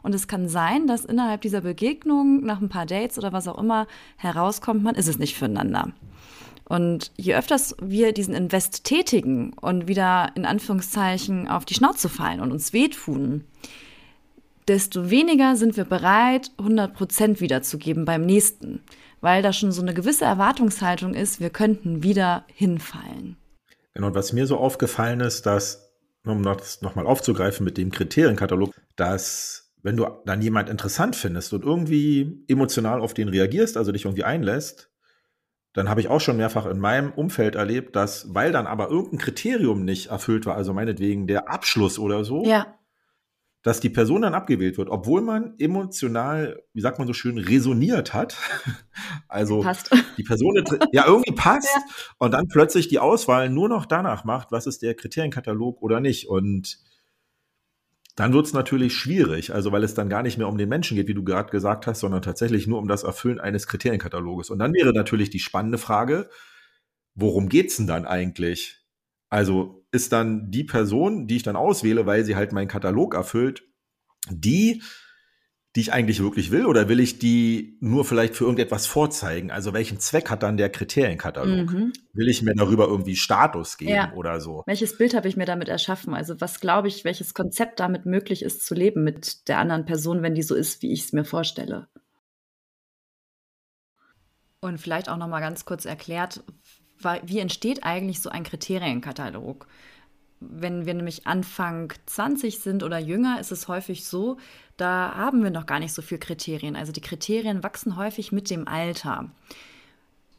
und 0.03 0.15
es 0.15 0.27
kann 0.27 0.49
sein, 0.49 0.87
dass 0.87 1.05
innerhalb 1.05 1.43
dieser 1.43 1.61
Begegnung 1.61 2.44
nach 2.44 2.61
ein 2.61 2.69
paar 2.69 2.87
Dates 2.87 3.19
oder 3.19 3.33
was 3.33 3.47
auch 3.47 3.59
immer 3.59 3.87
herauskommt, 4.17 4.83
man 4.83 4.94
ist 4.94 5.09
es 5.09 5.19
nicht 5.19 5.37
füreinander. 5.37 5.93
Und 6.64 7.12
je 7.17 7.35
öfters 7.35 7.76
wir 7.82 8.12
diesen 8.12 8.35
Invest 8.35 8.85
tätigen 8.85 9.53
und 9.61 9.88
wieder 9.88 10.32
in 10.35 10.47
Anführungszeichen 10.47 11.49
auf 11.49 11.64
die 11.64 11.75
Schnauze 11.75 12.09
fallen 12.09 12.41
und 12.41 12.53
uns 12.53 12.73
wehtun, 12.73 13.44
desto 14.69 15.11
weniger 15.11 15.56
sind 15.56 15.76
wir 15.76 15.85
bereit, 15.85 16.50
100 16.59 16.94
Prozent 16.94 17.41
wiederzugeben 17.41 18.05
beim 18.05 18.23
nächsten, 18.25 18.81
weil 19.20 19.43
da 19.43 19.53
schon 19.53 19.73
so 19.73 19.82
eine 19.82 19.94
gewisse 19.94 20.25
Erwartungshaltung 20.25 21.14
ist, 21.14 21.41
wir 21.41 21.50
könnten 21.50 22.03
wieder 22.03 22.44
hinfallen. 22.55 23.37
Genau, 23.94 24.06
und 24.08 24.15
was 24.15 24.32
mir 24.32 24.47
so 24.47 24.56
aufgefallen 24.56 25.20
ist, 25.20 25.47
dass, 25.47 25.93
um 26.25 26.43
das 26.43 26.81
nochmal 26.81 27.06
aufzugreifen 27.06 27.65
mit 27.65 27.76
dem 27.76 27.91
Kriterienkatalog, 27.91 28.75
dass 28.97 29.73
wenn 29.82 29.97
du 29.97 30.06
dann 30.25 30.41
jemand 30.41 30.69
interessant 30.69 31.17
findest 31.17 31.53
und 31.53 31.65
irgendwie 31.65 32.44
emotional 32.49 33.00
auf 33.00 33.15
den 33.15 33.29
reagierst, 33.29 33.76
also 33.76 33.91
dich 33.91 34.05
irgendwie 34.05 34.25
einlässt, 34.25 34.92
dann 35.73 35.89
habe 35.89 36.01
ich 36.01 36.09
auch 36.09 36.21
schon 36.21 36.37
mehrfach 36.37 36.67
in 36.67 36.79
meinem 36.79 37.13
Umfeld 37.13 37.55
erlebt, 37.55 37.97
dass, 37.97 38.35
weil 38.35 38.53
dann 38.53 38.67
aber 38.67 38.91
irgendein 38.91 39.19
Kriterium 39.19 39.85
nicht 39.85 40.09
erfüllt 40.09 40.45
war, 40.45 40.57
also 40.57 40.75
meinetwegen 40.75 41.27
der 41.27 41.51
Abschluss 41.51 41.99
oder 41.99 42.25
so, 42.25 42.44
ja. 42.44 42.79
dass 43.63 43.81
die 43.81 43.89
Person 43.89 44.23
dann 44.23 44.35
abgewählt 44.35 44.77
wird, 44.77 44.91
obwohl 44.91 45.23
man 45.23 45.55
emotional, 45.58 46.63
wie 46.75 46.82
sagt 46.82 46.99
man 46.99 47.06
so 47.06 47.15
schön, 47.15 47.39
resoniert 47.39 48.13
hat. 48.13 48.37
also 49.29 49.61
passt. 49.61 49.91
die 50.19 50.25
Person 50.25 50.63
ja 50.93 51.06
irgendwie 51.06 51.32
passt 51.32 51.75
ja. 51.75 51.82
und 52.19 52.35
dann 52.35 52.49
plötzlich 52.49 52.89
die 52.89 52.99
Auswahl 52.99 53.49
nur 53.49 53.70
noch 53.70 53.87
danach 53.87 54.25
macht, 54.25 54.53
was 54.53 54.67
ist 54.67 54.82
der 54.82 54.94
Kriterienkatalog 54.94 55.81
oder 55.81 56.01
nicht. 56.01 56.29
Und 56.29 56.81
dann 58.15 58.33
wird 58.33 58.47
es 58.47 58.53
natürlich 58.53 58.95
schwierig, 58.95 59.55
also 59.55 59.73
weil 59.73 59.85
es 59.85 59.95
dann 59.95 60.11
gar 60.11 60.23
nicht 60.23 60.37
mehr 60.37 60.49
um 60.49 60.59
den 60.59 60.69
Menschen 60.69 60.97
geht, 60.97 61.09
wie 61.09 61.15
du 61.15 61.25
gerade 61.25 61.51
gesagt 61.51 61.87
hast, 61.87 62.01
sondern 62.01 62.23
tatsächlich 62.23 62.67
nur 62.67 62.79
um 62.79 62.89
das 62.89 63.05
Erfüllen 63.05 63.41
eines 63.41 63.67
Kriterienkataloges. 63.67 64.51
Und 64.51 64.59
dann 64.59 64.75
wäre 64.75 64.93
natürlich 64.93 65.31
die 65.31 65.39
spannende 65.39 65.79
Frage, 65.79 66.29
worum 67.15 67.49
geht's 67.49 67.77
denn 67.77 67.87
dann 67.87 68.05
eigentlich? 68.05 68.81
Also 69.31 69.87
ist 69.93 70.13
dann 70.13 70.51
die 70.51 70.65
Person, 70.65 71.27
die 71.27 71.37
ich 71.37 71.43
dann 71.43 71.57
auswähle, 71.57 72.05
weil 72.05 72.25
sie 72.25 72.37
halt 72.37 72.53
meinen 72.53 72.69
Katalog 72.69 73.15
erfüllt, 73.15 73.63
die 74.29 74.83
die 75.74 75.81
ich 75.81 75.93
eigentlich 75.93 76.20
wirklich 76.20 76.50
will 76.50 76.67
oder 76.67 76.88
will 76.88 77.00
ich 77.00 77.19
die 77.19 77.79
nur 77.81 78.05
vielleicht 78.05 78.34
für 78.34 78.44
irgendetwas 78.44 78.86
vorzeigen? 78.86 79.50
Also 79.50 79.72
welchen 79.72 79.98
Zweck 79.98 80.29
hat 80.29 80.43
dann 80.43 80.58
der 80.58 80.69
Kriterienkatalog? 80.69 81.70
Mhm. 81.70 81.93
Will 82.12 82.29
ich 82.29 82.43
mir 82.43 82.55
darüber 82.55 82.86
irgendwie 82.88 83.17
Status 83.17 83.79
geben 83.79 83.93
ja. 83.93 84.12
oder 84.12 84.41
so? 84.41 84.62
Welches 84.67 84.98
Bild 84.98 85.14
habe 85.14 85.29
ich 85.29 85.36
mir 85.36 85.46
damit 85.46 85.69
erschaffen? 85.69 86.12
Also 86.14 86.41
was 86.43 86.60
glaube 86.60 86.88
ich, 86.88 87.05
welches 87.05 87.32
Konzept 87.32 87.81
damit 87.81 88.05
möglich 88.05 88.43
ist 88.43 88.67
zu 88.67 88.74
leben 88.74 89.02
mit 89.02 89.48
der 89.48 89.58
anderen 89.58 89.86
Person, 89.86 90.22
wenn 90.22 90.34
die 90.34 90.43
so 90.43 90.55
ist, 90.55 90.82
wie 90.82 90.93
ich 90.93 91.05
es 91.05 91.12
mir 91.14 91.24
vorstelle? 91.24 91.88
Und 94.60 94.79
vielleicht 94.79 95.08
auch 95.08 95.17
noch 95.17 95.29
mal 95.29 95.41
ganz 95.41 95.64
kurz 95.64 95.86
erklärt, 95.86 96.44
wie 97.24 97.38
entsteht 97.38 97.82
eigentlich 97.82 98.20
so 98.20 98.29
ein 98.29 98.44
Kriterienkatalog? 98.44 99.67
Wenn 100.51 100.87
wir 100.87 100.94
nämlich 100.94 101.27
Anfang 101.27 101.93
20 102.06 102.58
sind 102.58 102.82
oder 102.82 102.99
jünger, 102.99 103.41
ist 103.41 103.53
es 103.53 103.69
häufig 103.69 104.05
so, 104.05 104.39
da 104.77 105.15
haben 105.15 105.43
wir 105.43 105.51
noch 105.51 105.67
gar 105.67 105.79
nicht 105.79 105.93
so 105.93 106.03
viele 106.03 106.20
Kriterien. 106.20 106.77
Also 106.77 106.93
die 106.93 107.01
Kriterien 107.01 107.63
wachsen 107.63 107.96
häufig 107.96 108.32
mit 108.32 108.51
dem 108.51 108.67
Alter. 108.67 109.31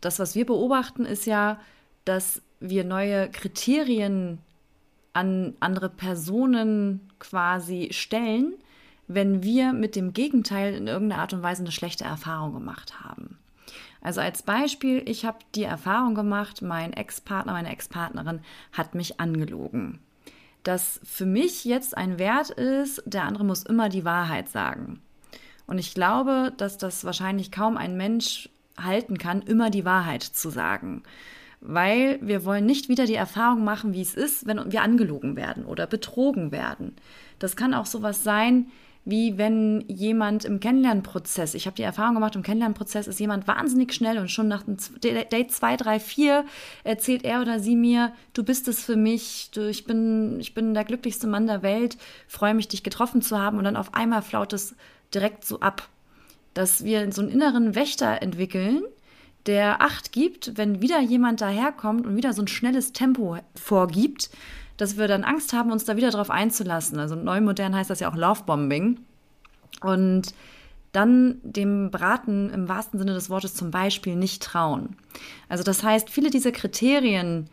Das, 0.01 0.19
was 0.19 0.35
wir 0.35 0.45
beobachten, 0.45 1.05
ist 1.05 1.25
ja, 1.25 1.59
dass 2.05 2.41
wir 2.59 2.83
neue 2.83 3.29
Kriterien 3.29 4.39
an 5.13 5.55
andere 5.59 5.89
Personen 5.89 7.09
quasi 7.19 7.89
stellen, 7.91 8.55
wenn 9.07 9.43
wir 9.43 9.73
mit 9.73 9.95
dem 9.95 10.13
Gegenteil 10.13 10.73
in 10.73 10.87
irgendeiner 10.87 11.21
Art 11.21 11.33
und 11.33 11.43
Weise 11.43 11.61
eine 11.61 11.71
schlechte 11.71 12.03
Erfahrung 12.03 12.53
gemacht 12.53 13.01
haben. 13.01 13.32
Also 14.03 14.19
als 14.19 14.43
Beispiel, 14.43 15.01
ich 15.05 15.23
habe 15.25 15.39
die 15.55 15.63
Erfahrung 15.63 16.13
gemacht, 16.13 16.61
mein 16.61 16.91
Ex-Partner, 16.91 17.53
meine 17.53 17.71
Ex-Partnerin 17.71 18.41
hat 18.73 18.95
mich 18.95 19.21
angelogen. 19.21 19.99
Dass 20.63 20.99
für 21.05 21.25
mich 21.25 21.63
jetzt 21.63 21.97
ein 21.97 22.19
Wert 22.19 22.49
ist, 22.49 23.01
der 23.05 23.23
andere 23.23 23.45
muss 23.45 23.63
immer 23.63 23.87
die 23.87 24.03
Wahrheit 24.03 24.49
sagen. 24.49 25.01
Und 25.67 25.77
ich 25.77 25.93
glaube, 25.93 26.51
dass 26.57 26.77
das 26.77 27.05
wahrscheinlich 27.05 27.49
kaum 27.49 27.77
ein 27.77 27.95
Mensch 27.95 28.49
halten 28.77 29.17
kann, 29.17 29.41
immer 29.41 29.69
die 29.69 29.85
Wahrheit 29.85 30.23
zu 30.23 30.49
sagen. 30.49 31.03
Weil 31.61 32.19
wir 32.21 32.43
wollen 32.43 32.65
nicht 32.65 32.89
wieder 32.89 33.05
die 33.05 33.15
Erfahrung 33.15 33.63
machen, 33.63 33.93
wie 33.93 34.01
es 34.01 34.15
ist, 34.15 34.45
wenn 34.45 34.69
wir 34.69 34.81
angelogen 34.81 35.37
werden 35.37 35.63
oder 35.63 35.87
betrogen 35.87 36.51
werden. 36.51 36.93
Das 37.39 37.55
kann 37.55 37.73
auch 37.73 37.85
sowas 37.85 38.21
sein, 38.21 38.69
wie 39.05 39.37
wenn 39.37 39.83
jemand 39.87 40.45
im 40.45 40.59
Kennenlernprozess, 40.61 41.55
ich 41.55 41.65
habe 41.65 41.75
die 41.75 41.83
Erfahrung 41.83 42.15
gemacht, 42.15 42.35
im 42.35 42.43
Kennenlernprozess 42.43 43.07
ist 43.07 43.19
jemand 43.19 43.47
wahnsinnig 43.47 43.93
schnell 43.93 44.17
und 44.17 44.31
schon 44.31 44.47
nach 44.47 44.63
Date 44.65 45.51
2, 45.51 45.75
3, 45.75 45.99
4 45.99 46.45
erzählt 46.85 47.25
er 47.25 47.41
oder 47.41 47.59
sie 47.59 47.75
mir, 47.75 48.13
du 48.31 48.43
bist 48.43 48.67
es 48.69 48.83
für 48.83 48.95
mich, 48.95 49.49
du, 49.53 49.67
ich, 49.69 49.85
bin, 49.85 50.39
ich 50.39 50.53
bin 50.53 50.73
der 50.73 50.85
glücklichste 50.85 51.27
Mann 51.27 51.47
der 51.47 51.63
Welt, 51.63 51.97
freue 52.27 52.53
mich, 52.53 52.69
dich 52.69 52.83
getroffen 52.83 53.21
zu 53.21 53.37
haben. 53.37 53.57
Und 53.57 53.65
dann 53.65 53.75
auf 53.75 53.93
einmal 53.93 54.21
flaut 54.21 54.53
es 54.53 54.73
direkt 55.13 55.43
so 55.43 55.59
ab, 55.59 55.89
dass 56.53 56.85
wir 56.85 57.11
so 57.11 57.21
einen 57.21 57.31
inneren 57.31 57.75
Wächter 57.75 58.21
entwickeln, 58.21 58.83
der 59.45 59.81
Acht 59.81 60.13
gibt, 60.13 60.57
wenn 60.57 60.81
wieder 60.81 61.01
jemand 61.01 61.41
daherkommt 61.41 62.07
und 62.07 62.15
wieder 62.15 62.31
so 62.31 62.41
ein 62.41 62.47
schnelles 62.47 62.93
Tempo 62.93 63.37
vorgibt, 63.55 64.29
dass 64.77 64.97
wir 64.97 65.07
dann 65.07 65.23
Angst 65.23 65.53
haben, 65.53 65.71
uns 65.71 65.85
da 65.85 65.95
wieder 65.97 66.11
drauf 66.11 66.29
einzulassen. 66.29 66.99
Also 66.99 67.15
neu 67.15 67.41
modern 67.41 67.75
heißt 67.75 67.89
das 67.89 67.99
ja 67.99 68.09
auch 68.09 68.15
Lovebombing. 68.15 68.99
Und 69.81 70.33
dann 70.91 71.39
dem 71.43 71.89
Braten 71.91 72.49
im 72.51 72.69
wahrsten 72.69 72.99
Sinne 72.99 73.13
des 73.13 73.29
Wortes 73.29 73.55
zum 73.55 73.71
Beispiel 73.71 74.15
nicht 74.15 74.43
trauen. 74.43 74.95
Also 75.49 75.63
das 75.63 75.83
heißt, 75.83 76.09
viele 76.09 76.29
dieser 76.29 76.51
Kriterien 76.51 77.49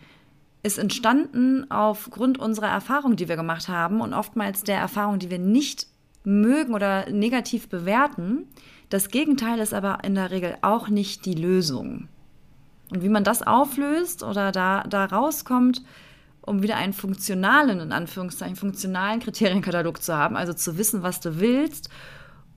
ist 0.63 0.79
entstanden 0.79 1.71
aufgrund 1.71 2.39
unserer 2.39 2.69
Erfahrung, 2.69 3.17
die 3.17 3.29
wir 3.29 3.37
gemacht 3.37 3.69
haben 3.69 4.03
und 4.03 4.13
oftmals 4.13 4.63
der 4.63 4.79
Erfahrung, 4.79 5.19
die 5.19 5.31
wir 5.31 5.39
nicht 5.39 5.87
mögen 6.23 6.75
oder 6.75 7.11
negativ 7.11 7.69
bewerten. 7.69 8.47
Das 8.91 9.09
Gegenteil 9.09 9.59
ist 9.59 9.73
aber 9.73 10.05
in 10.05 10.15
der 10.15 10.31
Regel 10.31 10.57
auch 10.61 10.89
nicht 10.89 11.25
die 11.25 11.35
Lösung. 11.35 12.09
Und 12.91 13.03
wie 13.03 13.09
man 13.09 13.25
das 13.25 13.43
auflöst 13.43 14.23
oder 14.23 14.53
da, 14.53 14.83
da 14.83 15.07
rauskommt, 15.07 15.83
um 16.43 16.63
wieder 16.63 16.77
einen 16.77 16.93
funktionalen, 16.93 17.81
in 17.81 17.93
Anführungszeichen, 17.93 18.57
funktionalen 18.57 19.21
Kriterienkatalog 19.21 20.03
zu 20.03 20.17
haben, 20.17 20.37
also 20.37 20.53
zu 20.53 20.79
wissen, 20.79 21.03
was 21.03 21.21
du 21.21 21.41
willst 21.41 21.91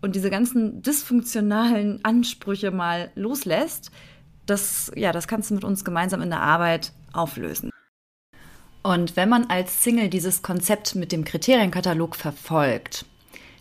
und 0.02 0.16
diese 0.16 0.30
ganzen 0.30 0.82
dysfunktionalen 0.82 2.04
Ansprüche 2.04 2.72
mal 2.72 3.12
loslässt, 3.16 3.92
das, 4.46 4.92
ja, 4.96 5.12
das 5.12 5.28
kannst 5.28 5.50
du 5.50 5.54
mit 5.54 5.64
uns 5.64 5.86
gemeinsam 5.86 6.22
in 6.22 6.30
der 6.30 6.42
Arbeit 6.42 6.92
auflösen. 7.14 7.70
Und 8.82 9.16
wenn 9.16 9.30
man 9.30 9.46
als 9.46 9.82
Single 9.82 10.10
dieses 10.10 10.42
Konzept 10.42 10.96
mit 10.96 11.14
dem 11.14 11.24
Kriterienkatalog 11.24 12.18
verfolgt, 12.18 13.06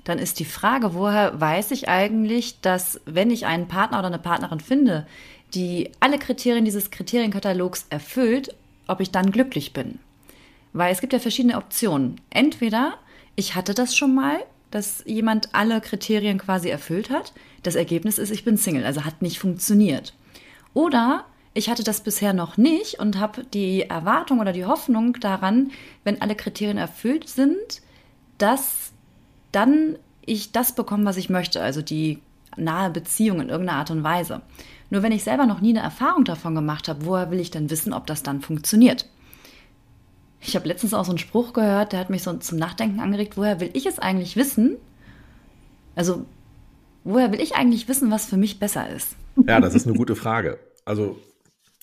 dann 0.02 0.18
ist 0.18 0.40
die 0.40 0.44
Frage, 0.44 0.94
woher 0.94 1.40
weiß 1.40 1.70
ich 1.70 1.88
eigentlich, 1.88 2.60
dass 2.60 3.00
wenn 3.04 3.30
ich 3.30 3.46
einen 3.46 3.68
Partner 3.68 4.00
oder 4.00 4.08
eine 4.08 4.18
Partnerin 4.18 4.58
finde, 4.58 5.06
die 5.54 5.92
alle 6.00 6.18
Kriterien 6.18 6.64
dieses 6.64 6.90
Kriterienkatalogs 6.90 7.86
erfüllt, 7.88 8.52
ob 8.88 9.00
ich 9.00 9.12
dann 9.12 9.30
glücklich 9.30 9.72
bin. 9.72 10.00
Weil 10.72 10.92
es 10.92 11.00
gibt 11.00 11.12
ja 11.12 11.18
verschiedene 11.18 11.56
Optionen. 11.56 12.20
Entweder 12.30 12.94
ich 13.36 13.54
hatte 13.54 13.74
das 13.74 13.96
schon 13.96 14.14
mal, 14.14 14.38
dass 14.70 15.02
jemand 15.06 15.54
alle 15.54 15.80
Kriterien 15.80 16.38
quasi 16.38 16.68
erfüllt 16.68 17.10
hat. 17.10 17.32
Das 17.62 17.74
Ergebnis 17.74 18.18
ist, 18.18 18.30
ich 18.30 18.44
bin 18.44 18.56
Single, 18.56 18.84
also 18.84 19.04
hat 19.04 19.22
nicht 19.22 19.38
funktioniert. 19.38 20.14
Oder 20.74 21.26
ich 21.54 21.68
hatte 21.68 21.84
das 21.84 22.00
bisher 22.00 22.32
noch 22.32 22.56
nicht 22.56 22.98
und 22.98 23.18
habe 23.18 23.44
die 23.44 23.82
Erwartung 23.82 24.40
oder 24.40 24.52
die 24.52 24.64
Hoffnung 24.64 25.14
daran, 25.20 25.70
wenn 26.04 26.22
alle 26.22 26.34
Kriterien 26.34 26.78
erfüllt 26.78 27.28
sind, 27.28 27.82
dass 28.38 28.92
dann 29.52 29.98
ich 30.24 30.52
das 30.52 30.74
bekomme, 30.74 31.04
was 31.04 31.18
ich 31.18 31.28
möchte, 31.28 31.62
also 31.62 31.82
die 31.82 32.20
nahe 32.56 32.90
Beziehung 32.90 33.40
in 33.40 33.48
irgendeiner 33.48 33.78
Art 33.78 33.90
und 33.90 34.02
Weise. 34.02 34.42
Nur 34.88 35.02
wenn 35.02 35.12
ich 35.12 35.24
selber 35.24 35.46
noch 35.46 35.60
nie 35.60 35.70
eine 35.70 35.80
Erfahrung 35.80 36.24
davon 36.24 36.54
gemacht 36.54 36.88
habe, 36.88 37.04
woher 37.04 37.30
will 37.30 37.40
ich 37.40 37.50
denn 37.50 37.70
wissen, 37.70 37.92
ob 37.92 38.06
das 38.06 38.22
dann 38.22 38.40
funktioniert? 38.40 39.06
Ich 40.44 40.56
habe 40.56 40.66
letztens 40.66 40.92
auch 40.92 41.04
so 41.04 41.12
einen 41.12 41.18
Spruch 41.18 41.52
gehört, 41.52 41.92
der 41.92 42.00
hat 42.00 42.10
mich 42.10 42.22
so 42.22 42.32
zum 42.34 42.58
Nachdenken 42.58 43.00
angeregt, 43.00 43.36
woher 43.36 43.60
will 43.60 43.70
ich 43.74 43.86
es 43.86 43.98
eigentlich 43.98 44.36
wissen? 44.36 44.76
Also, 45.94 46.26
woher 47.04 47.30
will 47.32 47.40
ich 47.40 47.54
eigentlich 47.54 47.88
wissen, 47.88 48.10
was 48.10 48.26
für 48.26 48.36
mich 48.36 48.58
besser 48.58 48.88
ist? 48.90 49.14
Ja, 49.46 49.60
das 49.60 49.74
ist 49.74 49.86
eine 49.86 49.96
gute 49.96 50.16
Frage. 50.16 50.58
Also, 50.84 51.16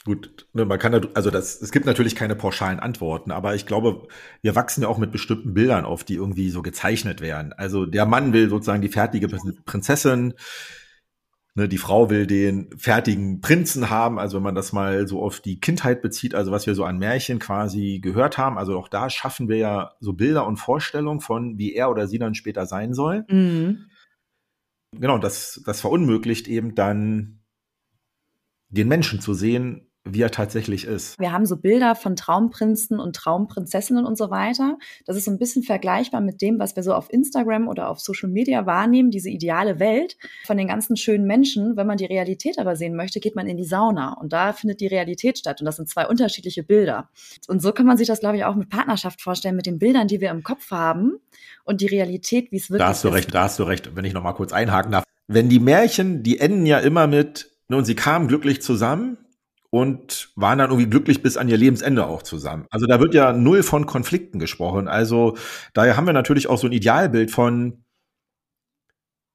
gut, 0.03 0.47
ne, 0.53 0.65
man 0.65 0.77
kann, 0.77 1.07
also 1.13 1.31
das, 1.31 1.61
es 1.61 1.71
gibt 1.71 1.85
natürlich 1.85 2.15
keine 2.15 2.35
pauschalen 2.35 2.79
Antworten, 2.79 3.31
aber 3.31 3.55
ich 3.55 3.65
glaube, 3.65 4.07
wir 4.41 4.55
wachsen 4.55 4.81
ja 4.81 4.89
auch 4.89 4.97
mit 4.97 5.11
bestimmten 5.11 5.53
Bildern 5.53 5.85
auf, 5.85 6.03
die 6.03 6.15
irgendwie 6.15 6.49
so 6.49 6.61
gezeichnet 6.61 7.21
werden. 7.21 7.53
Also, 7.53 7.85
der 7.85 8.05
Mann 8.05 8.33
will 8.33 8.49
sozusagen 8.49 8.81
die 8.81 8.89
fertige 8.89 9.29
Prinzessin, 9.65 10.33
die 11.55 11.77
Frau 11.77 12.09
will 12.09 12.27
den 12.27 12.69
fertigen 12.77 13.41
Prinzen 13.41 13.89
haben, 13.89 14.19
also 14.19 14.37
wenn 14.37 14.43
man 14.43 14.55
das 14.55 14.71
mal 14.71 15.07
so 15.07 15.21
auf 15.21 15.39
die 15.39 15.59
Kindheit 15.59 16.01
bezieht, 16.01 16.35
also 16.35 16.51
was 16.51 16.67
wir 16.67 16.75
so 16.75 16.83
an 16.85 16.97
Märchen 16.99 17.39
quasi 17.39 17.99
gehört 18.01 18.37
haben, 18.37 18.57
also 18.57 18.77
auch 18.77 18.87
da 18.87 19.09
schaffen 19.09 19.49
wir 19.49 19.57
ja 19.57 19.91
so 19.99 20.13
Bilder 20.13 20.45
und 20.45 20.57
Vorstellungen 20.57 21.19
von, 21.19 21.57
wie 21.57 21.73
er 21.73 21.89
oder 21.89 22.07
sie 22.07 22.19
dann 22.19 22.35
später 22.35 22.65
sein 22.65 22.93
soll. 22.93 23.25
Mhm. 23.29 23.89
Genau, 24.91 25.17
das, 25.17 25.61
das 25.65 25.81
verunmöglicht 25.81 26.47
eben 26.47 26.75
dann 26.75 27.41
den 28.69 28.87
Menschen 28.87 29.19
zu 29.19 29.33
sehen, 29.33 29.88
wie 30.05 30.21
er 30.21 30.31
tatsächlich 30.31 30.85
ist. 30.85 31.19
Wir 31.19 31.31
haben 31.31 31.45
so 31.45 31.57
Bilder 31.57 31.95
von 31.95 32.15
Traumprinzen 32.15 32.99
und 32.99 33.15
Traumprinzessinnen 33.15 34.05
und 34.05 34.17
so 34.17 34.29
weiter. 34.29 34.77
Das 35.05 35.17
ist 35.17 35.25
so 35.25 35.31
ein 35.31 35.37
bisschen 35.37 35.63
vergleichbar 35.63 36.21
mit 36.21 36.41
dem, 36.41 36.59
was 36.59 36.75
wir 36.75 36.83
so 36.83 36.93
auf 36.93 37.11
Instagram 37.11 37.67
oder 37.67 37.89
auf 37.89 37.99
Social 37.99 38.29
Media 38.29 38.65
wahrnehmen, 38.65 39.11
diese 39.11 39.29
ideale 39.29 39.79
Welt 39.79 40.17
von 40.45 40.57
den 40.57 40.67
ganzen 40.67 40.95
schönen 40.95 41.25
Menschen. 41.25 41.75
Wenn 41.75 41.87
man 41.87 41.97
die 41.97 42.05
Realität 42.05 42.59
aber 42.59 42.75
sehen 42.75 42.95
möchte, 42.95 43.19
geht 43.19 43.35
man 43.35 43.47
in 43.47 43.57
die 43.57 43.65
Sauna 43.65 44.13
und 44.13 44.33
da 44.33 44.53
findet 44.53 44.79
die 44.79 44.87
Realität 44.87 45.37
statt 45.37 45.59
und 45.59 45.65
das 45.65 45.75
sind 45.75 45.89
zwei 45.89 46.07
unterschiedliche 46.07 46.63
Bilder. 46.63 47.09
Und 47.47 47.61
so 47.61 47.71
kann 47.71 47.85
man 47.85 47.97
sich 47.97 48.07
das, 48.07 48.19
glaube 48.19 48.37
ich, 48.37 48.45
auch 48.45 48.55
mit 48.55 48.69
Partnerschaft 48.69 49.21
vorstellen, 49.21 49.55
mit 49.55 49.65
den 49.65 49.79
Bildern, 49.79 50.07
die 50.07 50.21
wir 50.21 50.31
im 50.31 50.43
Kopf 50.43 50.71
haben 50.71 51.19
und 51.65 51.81
die 51.81 51.87
Realität, 51.87 52.51
wie 52.51 52.57
es 52.57 52.69
wirklich 52.69 52.79
ist. 52.79 52.79
Da 52.79 52.87
hast 52.87 53.03
du 53.03 53.09
recht, 53.09 53.33
da 53.33 53.43
hast 53.43 53.59
du 53.59 53.63
recht, 53.63 53.95
wenn 53.95 54.05
ich 54.05 54.13
noch 54.13 54.23
mal 54.23 54.33
kurz 54.33 54.53
einhaken 54.53 54.91
darf. 54.91 55.03
Wenn 55.27 55.49
die 55.49 55.59
Märchen, 55.59 56.23
die 56.23 56.39
enden 56.39 56.65
ja 56.65 56.79
immer 56.79 57.05
mit, 57.05 57.51
ne, 57.67 57.77
und 57.77 57.85
sie 57.85 57.95
kamen 57.95 58.27
glücklich 58.27 58.61
zusammen, 58.61 59.17
und 59.71 60.31
waren 60.35 60.57
dann 60.57 60.71
irgendwie 60.71 60.89
glücklich 60.89 61.21
bis 61.21 61.37
an 61.37 61.47
ihr 61.47 61.57
Lebensende 61.57 62.07
auch 62.07 62.23
zusammen. 62.23 62.65
Also 62.71 62.87
da 62.87 62.99
wird 62.99 63.13
ja 63.13 63.33
null 63.33 63.63
von 63.63 63.85
Konflikten 63.85 64.39
gesprochen. 64.39 64.87
Also 64.87 65.37
daher 65.73 65.95
haben 65.95 66.07
wir 66.07 66.13
natürlich 66.13 66.47
auch 66.47 66.57
so 66.57 66.67
ein 66.67 66.73
Idealbild 66.73 67.29
von, 67.29 67.83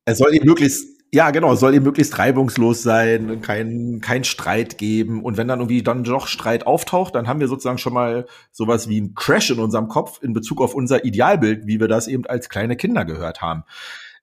es 0.06 0.18
soll 0.18 0.34
eben 0.34 0.46
möglichst, 0.46 0.88
ja 1.12 1.30
genau, 1.30 1.52
es 1.52 1.60
soll 1.60 1.74
eben 1.74 1.84
möglichst 1.84 2.18
reibungslos 2.18 2.82
sein, 2.82 3.40
kein, 3.42 4.00
kein 4.00 4.24
Streit 4.24 4.76
geben. 4.76 5.22
Und 5.22 5.36
wenn 5.36 5.46
dann 5.46 5.60
irgendwie 5.60 5.82
dann 5.82 6.02
doch 6.02 6.26
Streit 6.26 6.66
auftaucht, 6.66 7.14
dann 7.14 7.28
haben 7.28 7.38
wir 7.38 7.46
sozusagen 7.46 7.78
schon 7.78 7.94
mal 7.94 8.26
sowas 8.50 8.88
wie 8.88 9.00
ein 9.00 9.14
Crash 9.14 9.50
in 9.50 9.60
unserem 9.60 9.86
Kopf 9.86 10.20
in 10.20 10.32
Bezug 10.32 10.60
auf 10.60 10.74
unser 10.74 11.04
Idealbild, 11.04 11.68
wie 11.68 11.78
wir 11.78 11.88
das 11.88 12.08
eben 12.08 12.26
als 12.26 12.48
kleine 12.48 12.76
Kinder 12.76 13.04
gehört 13.04 13.40
haben 13.40 13.62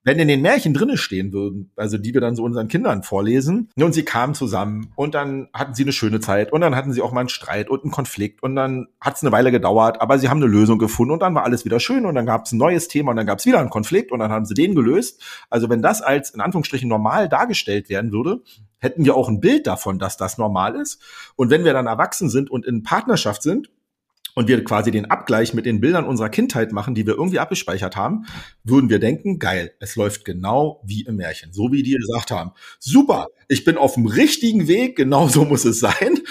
wenn 0.03 0.19
in 0.19 0.27
den 0.27 0.41
Märchen 0.41 0.73
drinne 0.73 0.97
stehen 0.97 1.31
würden, 1.31 1.71
also 1.75 1.97
die 1.97 2.13
wir 2.13 2.21
dann 2.21 2.35
so 2.35 2.43
unseren 2.43 2.67
Kindern 2.67 3.03
vorlesen, 3.03 3.69
und 3.75 3.93
sie 3.93 4.03
kamen 4.03 4.33
zusammen 4.33 4.91
und 4.95 5.13
dann 5.13 5.47
hatten 5.53 5.73
sie 5.73 5.83
eine 5.83 5.91
schöne 5.91 6.19
Zeit 6.19 6.51
und 6.51 6.61
dann 6.61 6.75
hatten 6.75 6.93
sie 6.93 7.01
auch 7.01 7.11
mal 7.11 7.21
einen 7.21 7.29
Streit 7.29 7.69
und 7.69 7.83
einen 7.83 7.91
Konflikt 7.91 8.41
und 8.43 8.55
dann 8.55 8.87
hat 8.99 9.15
es 9.15 9.23
eine 9.23 9.31
Weile 9.31 9.51
gedauert, 9.51 10.01
aber 10.01 10.17
sie 10.19 10.29
haben 10.29 10.37
eine 10.37 10.51
Lösung 10.51 10.79
gefunden 10.79 11.13
und 11.13 11.21
dann 11.21 11.35
war 11.35 11.43
alles 11.43 11.65
wieder 11.65 11.79
schön 11.79 12.05
und 12.05 12.15
dann 12.15 12.25
gab 12.25 12.45
es 12.45 12.51
ein 12.51 12.57
neues 12.57 12.87
Thema 12.87 13.11
und 13.11 13.17
dann 13.17 13.25
gab 13.25 13.39
es 13.39 13.45
wieder 13.45 13.59
einen 13.59 13.69
Konflikt 13.69 14.11
und 14.11 14.19
dann 14.19 14.31
haben 14.31 14.45
sie 14.45 14.53
den 14.53 14.75
gelöst. 14.75 15.23
Also 15.49 15.69
wenn 15.69 15.81
das 15.81 16.01
als 16.01 16.31
in 16.31 16.41
Anführungsstrichen 16.41 16.89
normal 16.89 17.29
dargestellt 17.29 17.89
werden 17.89 18.11
würde, 18.11 18.41
hätten 18.79 19.05
wir 19.05 19.15
auch 19.15 19.29
ein 19.29 19.39
Bild 19.39 19.67
davon, 19.67 19.99
dass 19.99 20.17
das 20.17 20.37
normal 20.37 20.75
ist. 20.75 21.01
Und 21.35 21.51
wenn 21.51 21.63
wir 21.63 21.73
dann 21.73 21.87
erwachsen 21.87 22.29
sind 22.29 22.49
und 22.49 22.65
in 22.65 22.83
Partnerschaft 22.83 23.43
sind, 23.43 23.69
und 24.35 24.47
wir 24.47 24.63
quasi 24.63 24.91
den 24.91 25.09
Abgleich 25.09 25.53
mit 25.53 25.65
den 25.65 25.81
Bildern 25.81 26.05
unserer 26.05 26.29
Kindheit 26.29 26.71
machen, 26.71 26.95
die 26.95 27.05
wir 27.05 27.15
irgendwie 27.15 27.39
abgespeichert 27.39 27.95
haben, 27.95 28.25
würden 28.63 28.89
wir 28.89 28.99
denken, 28.99 29.39
geil, 29.39 29.73
es 29.79 29.95
läuft 29.95 30.25
genau 30.25 30.81
wie 30.85 31.01
im 31.03 31.17
Märchen, 31.17 31.53
so 31.53 31.71
wie 31.71 31.83
die 31.83 31.95
gesagt 31.95 32.31
haben. 32.31 32.51
Super, 32.79 33.27
ich 33.47 33.63
bin 33.63 33.77
auf 33.77 33.95
dem 33.95 34.05
richtigen 34.05 34.67
Weg, 34.67 34.95
genau 34.95 35.27
so 35.27 35.45
muss 35.45 35.65
es 35.65 35.79
sein. 35.79 36.19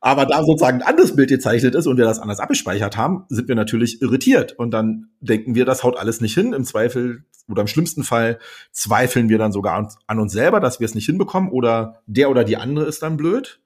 Aber 0.00 0.26
da 0.26 0.44
sozusagen 0.44 0.82
ein 0.82 0.88
anderes 0.88 1.16
Bild 1.16 1.30
gezeichnet 1.30 1.74
ist 1.74 1.86
und 1.86 1.96
wir 1.96 2.04
das 2.04 2.20
anders 2.20 2.38
abgespeichert 2.38 2.96
haben, 2.96 3.24
sind 3.28 3.48
wir 3.48 3.56
natürlich 3.56 4.02
irritiert. 4.02 4.52
Und 4.52 4.70
dann 4.70 5.08
denken 5.20 5.56
wir, 5.56 5.64
das 5.64 5.82
haut 5.82 5.96
alles 5.96 6.20
nicht 6.20 6.34
hin. 6.34 6.52
Im 6.52 6.64
Zweifel 6.64 7.24
oder 7.48 7.62
im 7.62 7.66
schlimmsten 7.66 8.04
Fall 8.04 8.38
zweifeln 8.70 9.28
wir 9.28 9.38
dann 9.38 9.52
sogar 9.52 9.88
an 10.06 10.18
uns 10.20 10.32
selber, 10.32 10.60
dass 10.60 10.80
wir 10.80 10.84
es 10.84 10.94
nicht 10.94 11.06
hinbekommen 11.06 11.50
oder 11.50 12.02
der 12.06 12.30
oder 12.30 12.44
die 12.44 12.56
andere 12.56 12.84
ist 12.84 13.02
dann 13.02 13.16
blöd. 13.16 13.60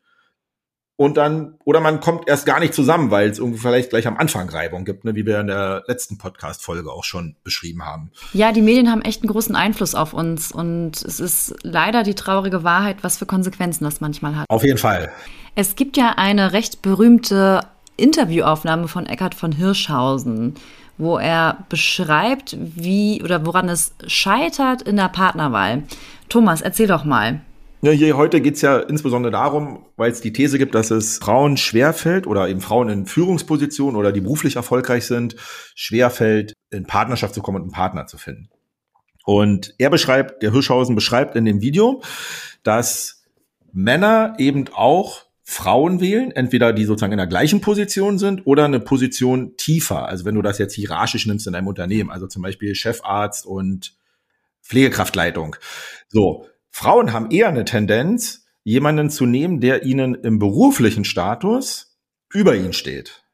Und 1.00 1.16
dann, 1.16 1.54
oder 1.64 1.80
man 1.80 2.00
kommt 2.00 2.28
erst 2.28 2.44
gar 2.44 2.60
nicht 2.60 2.74
zusammen, 2.74 3.10
weil 3.10 3.30
es 3.30 3.38
irgendwie 3.38 3.58
vielleicht 3.58 3.88
gleich 3.88 4.06
am 4.06 4.18
Anfang 4.18 4.50
Reibung 4.50 4.84
gibt, 4.84 5.06
ne, 5.06 5.14
wie 5.14 5.24
wir 5.24 5.40
in 5.40 5.46
der 5.46 5.82
letzten 5.86 6.18
Podcast-Folge 6.18 6.92
auch 6.92 7.04
schon 7.04 7.36
beschrieben 7.42 7.86
haben. 7.86 8.10
Ja, 8.34 8.52
die 8.52 8.60
Medien 8.60 8.90
haben 8.90 9.00
echt 9.00 9.22
einen 9.22 9.32
großen 9.32 9.56
Einfluss 9.56 9.94
auf 9.94 10.12
uns 10.12 10.52
und 10.52 11.00
es 11.00 11.18
ist 11.18 11.54
leider 11.62 12.02
die 12.02 12.14
traurige 12.14 12.64
Wahrheit, 12.64 12.98
was 13.00 13.16
für 13.16 13.24
Konsequenzen 13.24 13.84
das 13.84 14.02
manchmal 14.02 14.36
hat. 14.36 14.50
Auf 14.50 14.62
jeden 14.62 14.76
Fall. 14.76 15.10
Es 15.54 15.74
gibt 15.74 15.96
ja 15.96 16.16
eine 16.18 16.52
recht 16.52 16.82
berühmte 16.82 17.60
Interviewaufnahme 17.96 18.86
von 18.86 19.06
Eckhard 19.06 19.34
von 19.34 19.52
Hirschhausen, 19.52 20.56
wo 20.98 21.16
er 21.16 21.64
beschreibt, 21.70 22.58
wie 22.60 23.22
oder 23.24 23.46
woran 23.46 23.70
es 23.70 23.94
scheitert 24.06 24.82
in 24.82 24.96
der 24.96 25.08
Partnerwahl. 25.08 25.84
Thomas, 26.28 26.60
erzähl 26.60 26.88
doch 26.88 27.04
mal. 27.06 27.40
Ja, 27.82 27.92
hier 27.92 28.14
heute 28.18 28.42
geht's 28.42 28.60
ja 28.60 28.78
insbesondere 28.78 29.32
darum, 29.32 29.86
weil 29.96 30.10
es 30.10 30.20
die 30.20 30.34
These 30.34 30.58
gibt, 30.58 30.74
dass 30.74 30.90
es 30.90 31.16
Frauen 31.16 31.56
schwerfällt 31.56 32.26
oder 32.26 32.46
eben 32.46 32.60
Frauen 32.60 32.90
in 32.90 33.06
Führungspositionen 33.06 33.96
oder 33.96 34.12
die 34.12 34.20
beruflich 34.20 34.56
erfolgreich 34.56 35.06
sind, 35.06 35.36
schwerfällt, 35.74 36.52
in 36.70 36.84
Partnerschaft 36.84 37.34
zu 37.34 37.40
kommen 37.40 37.56
und 37.56 37.62
einen 37.62 37.72
Partner 37.72 38.06
zu 38.06 38.18
finden. 38.18 38.50
Und 39.24 39.74
er 39.78 39.88
beschreibt, 39.88 40.42
der 40.42 40.52
Hirschhausen 40.52 40.94
beschreibt 40.94 41.36
in 41.36 41.46
dem 41.46 41.62
Video, 41.62 42.02
dass 42.62 43.24
Männer 43.72 44.34
eben 44.36 44.66
auch 44.74 45.22
Frauen 45.42 46.00
wählen, 46.00 46.32
entweder 46.32 46.74
die 46.74 46.84
sozusagen 46.84 47.12
in 47.12 47.18
der 47.18 47.26
gleichen 47.26 47.62
Position 47.62 48.18
sind 48.18 48.46
oder 48.46 48.66
eine 48.66 48.80
Position 48.80 49.56
tiefer. 49.56 50.06
Also 50.06 50.26
wenn 50.26 50.34
du 50.34 50.42
das 50.42 50.58
jetzt 50.58 50.74
hierarchisch 50.74 51.24
nimmst 51.24 51.46
in 51.46 51.54
einem 51.54 51.66
Unternehmen, 51.66 52.10
also 52.10 52.26
zum 52.26 52.42
Beispiel 52.42 52.74
Chefarzt 52.74 53.46
und 53.46 53.96
Pflegekraftleitung. 54.62 55.56
So, 56.08 56.46
Frauen 56.70 57.12
haben 57.12 57.30
eher 57.30 57.48
eine 57.48 57.64
Tendenz, 57.64 58.46
jemanden 58.64 59.10
zu 59.10 59.26
nehmen, 59.26 59.60
der 59.60 59.84
ihnen 59.84 60.14
im 60.14 60.38
beruflichen 60.38 61.04
Status 61.04 61.98
über 62.32 62.54
ihnen 62.54 62.72
steht. 62.72 63.24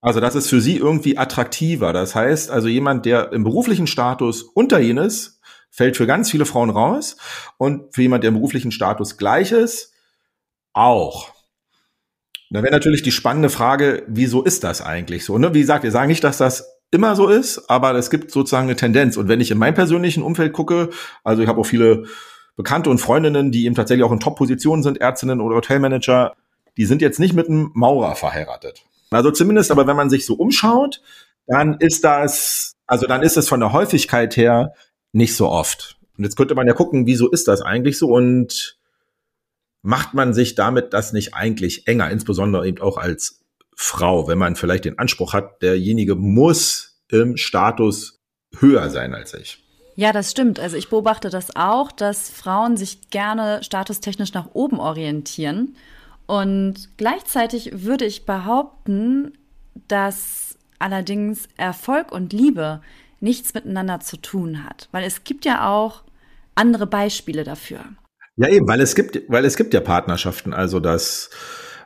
Also 0.00 0.20
das 0.20 0.34
ist 0.34 0.50
für 0.50 0.60
sie 0.60 0.76
irgendwie 0.76 1.16
attraktiver. 1.16 1.92
Das 1.92 2.14
heißt, 2.14 2.50
also 2.50 2.68
jemand, 2.68 3.06
der 3.06 3.32
im 3.32 3.44
beruflichen 3.44 3.86
Status 3.86 4.42
unter 4.42 4.80
ihnen 4.80 5.04
ist, 5.04 5.40
fällt 5.70 5.96
für 5.96 6.06
ganz 6.06 6.30
viele 6.30 6.44
Frauen 6.44 6.70
raus 6.70 7.16
und 7.56 7.94
für 7.94 8.02
jemand, 8.02 8.22
der 8.22 8.28
im 8.28 8.34
beruflichen 8.34 8.70
Status 8.70 9.16
gleich 9.16 9.50
ist, 9.50 9.92
auch. 10.72 11.32
Da 12.50 12.62
wäre 12.62 12.72
natürlich 12.72 13.02
die 13.02 13.12
spannende 13.12 13.48
Frage, 13.48 14.04
wieso 14.06 14.42
ist 14.42 14.62
das 14.62 14.82
eigentlich 14.82 15.24
so? 15.24 15.38
Ne? 15.38 15.54
Wie 15.54 15.60
gesagt, 15.60 15.84
wir 15.84 15.90
sagen 15.90 16.08
nicht, 16.08 16.22
dass 16.22 16.38
das 16.38 16.68
immer 16.90 17.16
so 17.16 17.28
ist, 17.28 17.68
aber 17.70 17.94
es 17.94 18.10
gibt 18.10 18.30
sozusagen 18.30 18.68
eine 18.68 18.76
Tendenz. 18.76 19.16
Und 19.16 19.28
wenn 19.28 19.40
ich 19.40 19.50
in 19.50 19.58
meinem 19.58 19.74
persönlichen 19.74 20.22
Umfeld 20.22 20.52
gucke, 20.52 20.90
also 21.24 21.42
ich 21.42 21.48
habe 21.48 21.60
auch 21.60 21.66
viele 21.66 22.04
Bekannte 22.56 22.90
und 22.90 22.98
Freundinnen, 22.98 23.50
die 23.50 23.64
eben 23.64 23.74
tatsächlich 23.74 24.04
auch 24.04 24.12
in 24.12 24.20
Top-Positionen 24.20 24.82
sind, 24.82 25.00
Ärztinnen 25.00 25.40
oder 25.40 25.56
Hotelmanager, 25.56 26.34
die 26.76 26.86
sind 26.86 27.02
jetzt 27.02 27.18
nicht 27.18 27.34
mit 27.34 27.48
einem 27.48 27.70
Maurer 27.74 28.14
verheiratet. 28.16 28.84
Also 29.10 29.30
zumindest, 29.30 29.70
aber 29.70 29.86
wenn 29.86 29.96
man 29.96 30.10
sich 30.10 30.26
so 30.26 30.34
umschaut, 30.34 31.00
dann 31.46 31.78
ist 31.78 32.04
das, 32.04 32.74
also 32.86 33.06
dann 33.06 33.22
ist 33.22 33.36
es 33.36 33.48
von 33.48 33.60
der 33.60 33.72
Häufigkeit 33.72 34.36
her 34.36 34.74
nicht 35.12 35.36
so 35.36 35.48
oft. 35.48 35.98
Und 36.16 36.24
jetzt 36.24 36.36
könnte 36.36 36.54
man 36.54 36.66
ja 36.66 36.72
gucken, 36.74 37.06
wieso 37.06 37.30
ist 37.30 37.48
das 37.48 37.60
eigentlich 37.60 37.98
so 37.98 38.08
und 38.08 38.78
macht 39.82 40.14
man 40.14 40.32
sich 40.32 40.54
damit 40.54 40.92
das 40.92 41.12
nicht 41.12 41.34
eigentlich 41.34 41.86
enger, 41.86 42.10
insbesondere 42.10 42.66
eben 42.66 42.80
auch 42.80 42.96
als 42.96 43.44
Frau, 43.76 44.28
wenn 44.28 44.38
man 44.38 44.56
vielleicht 44.56 44.84
den 44.84 44.98
Anspruch 44.98 45.32
hat, 45.32 45.60
derjenige 45.62 46.14
muss 46.14 47.02
im 47.08 47.36
Status 47.36 48.20
höher 48.58 48.88
sein 48.90 49.14
als 49.14 49.34
ich. 49.34 49.63
Ja, 49.96 50.12
das 50.12 50.30
stimmt. 50.30 50.58
Also 50.58 50.76
ich 50.76 50.88
beobachte 50.88 51.30
das 51.30 51.54
auch, 51.54 51.92
dass 51.92 52.28
Frauen 52.28 52.76
sich 52.76 53.10
gerne 53.10 53.62
statustechnisch 53.62 54.32
nach 54.32 54.48
oben 54.52 54.80
orientieren. 54.80 55.76
Und 56.26 56.88
gleichzeitig 56.96 57.84
würde 57.84 58.04
ich 58.04 58.26
behaupten, 58.26 59.32
dass 59.88 60.58
allerdings 60.78 61.48
Erfolg 61.56 62.12
und 62.12 62.32
Liebe 62.32 62.80
nichts 63.20 63.54
miteinander 63.54 64.00
zu 64.00 64.16
tun 64.16 64.64
hat. 64.64 64.88
Weil 64.92 65.04
es 65.04 65.24
gibt 65.24 65.44
ja 65.44 65.68
auch 65.68 66.02
andere 66.54 66.86
Beispiele 66.86 67.44
dafür. 67.44 67.80
Ja, 68.36 68.48
eben, 68.48 68.66
weil 68.66 68.80
es 68.80 68.94
gibt, 68.94 69.22
weil 69.28 69.44
es 69.44 69.56
gibt 69.56 69.74
ja 69.74 69.80
Partnerschaften, 69.80 70.52
also 70.52 70.80
das, 70.80 71.30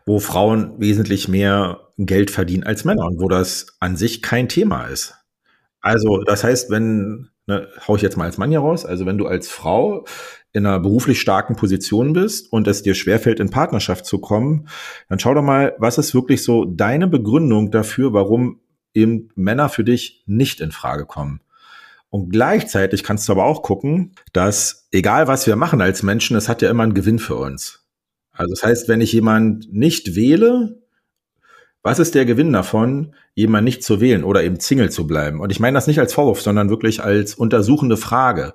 wo 0.07 0.19
Frauen 0.19 0.81
wesentlich 0.81 1.29
mehr 1.29 1.81
Geld 1.99 2.31
verdienen 2.31 2.65
als 2.65 2.85
Männer 2.85 3.05
und 3.05 3.21
wo 3.21 3.29
das 3.29 3.77
an 3.81 3.97
sich 3.97 4.23
kein 4.23 4.49
Thema 4.49 4.87
ist. 4.87 5.15
Also, 5.81 6.23
das 6.25 6.45
heißt, 6.45 6.71
wenn 6.71 7.29
ne, 7.49 7.67
hau 7.89 7.97
ich 7.97 8.03
jetzt 8.03 8.17
mal 8.17 8.25
als 8.25 8.39
Mann 8.39 8.51
hier 8.51 8.61
raus, 8.61 8.87
also 8.87 9.07
wenn 9.07 9.19
du 9.19 9.27
als 9.27 9.49
Frau 9.49 10.05
in 10.53 10.65
einer 10.65 10.79
beruflich 10.79 11.21
starken 11.21 11.57
Position 11.57 12.13
bist 12.13 12.53
und 12.53 12.69
es 12.69 12.83
dir 12.83 12.95
schwerfällt, 12.95 13.41
in 13.41 13.51
Partnerschaft 13.51 14.07
zu 14.07 14.19
kommen, 14.19 14.69
dann 15.09 15.19
schau 15.19 15.35
doch 15.35 15.43
mal, 15.43 15.75
was 15.79 15.99
ist 15.99 16.15
wirklich 16.15 16.45
so 16.45 16.65
deine 16.65 17.09
Begründung 17.09 17.71
dafür, 17.71 18.13
warum 18.13 18.61
eben 18.95 19.31
Männer 19.35 19.69
für 19.69 19.85
dich 19.85 20.23
nicht 20.27 20.61
in 20.61 20.73
Frage 20.73 21.07
kommen. 21.07 21.41
Und 22.11 22.31
gleichzeitig 22.31 23.03
kannst 23.03 23.29
du 23.29 23.33
aber 23.33 23.45
auch 23.45 23.63
gucken, 23.63 24.15
dass 24.33 24.89
egal 24.93 25.29
was 25.29 25.47
wir 25.47 25.57
machen 25.57 25.83
als 25.83 26.03
Menschen, 26.03 26.37
es 26.37 26.49
hat 26.49 26.63
ja 26.63 26.71
immer 26.71 26.83
einen 26.83 26.95
Gewinn 26.95 27.19
für 27.19 27.37
uns. 27.37 27.87
Also 28.33 28.55
das 28.55 28.63
heißt, 28.63 28.89
wenn 28.89 29.01
ich 29.01 29.13
jemand 29.13 29.73
nicht 29.73 30.15
wähle, 30.15 30.81
was 31.83 31.99
ist 31.99 32.15
der 32.15 32.25
Gewinn 32.25 32.53
davon, 32.53 33.15
jemand 33.35 33.65
nicht 33.65 33.83
zu 33.83 34.01
wählen 34.01 34.25
oder 34.25 34.43
eben 34.43 34.61
Single 34.61 34.91
zu 34.91 35.07
bleiben? 35.07 35.41
Und 35.41 35.51
ich 35.51 35.61
meine 35.61 35.77
das 35.77 35.87
nicht 35.87 36.01
als 36.01 36.13
Vorwurf, 36.13 36.43
sondern 36.43 36.71
wirklich 36.71 37.03
als 37.03 37.35
untersuchende 37.35 37.97
Frage. 37.97 38.53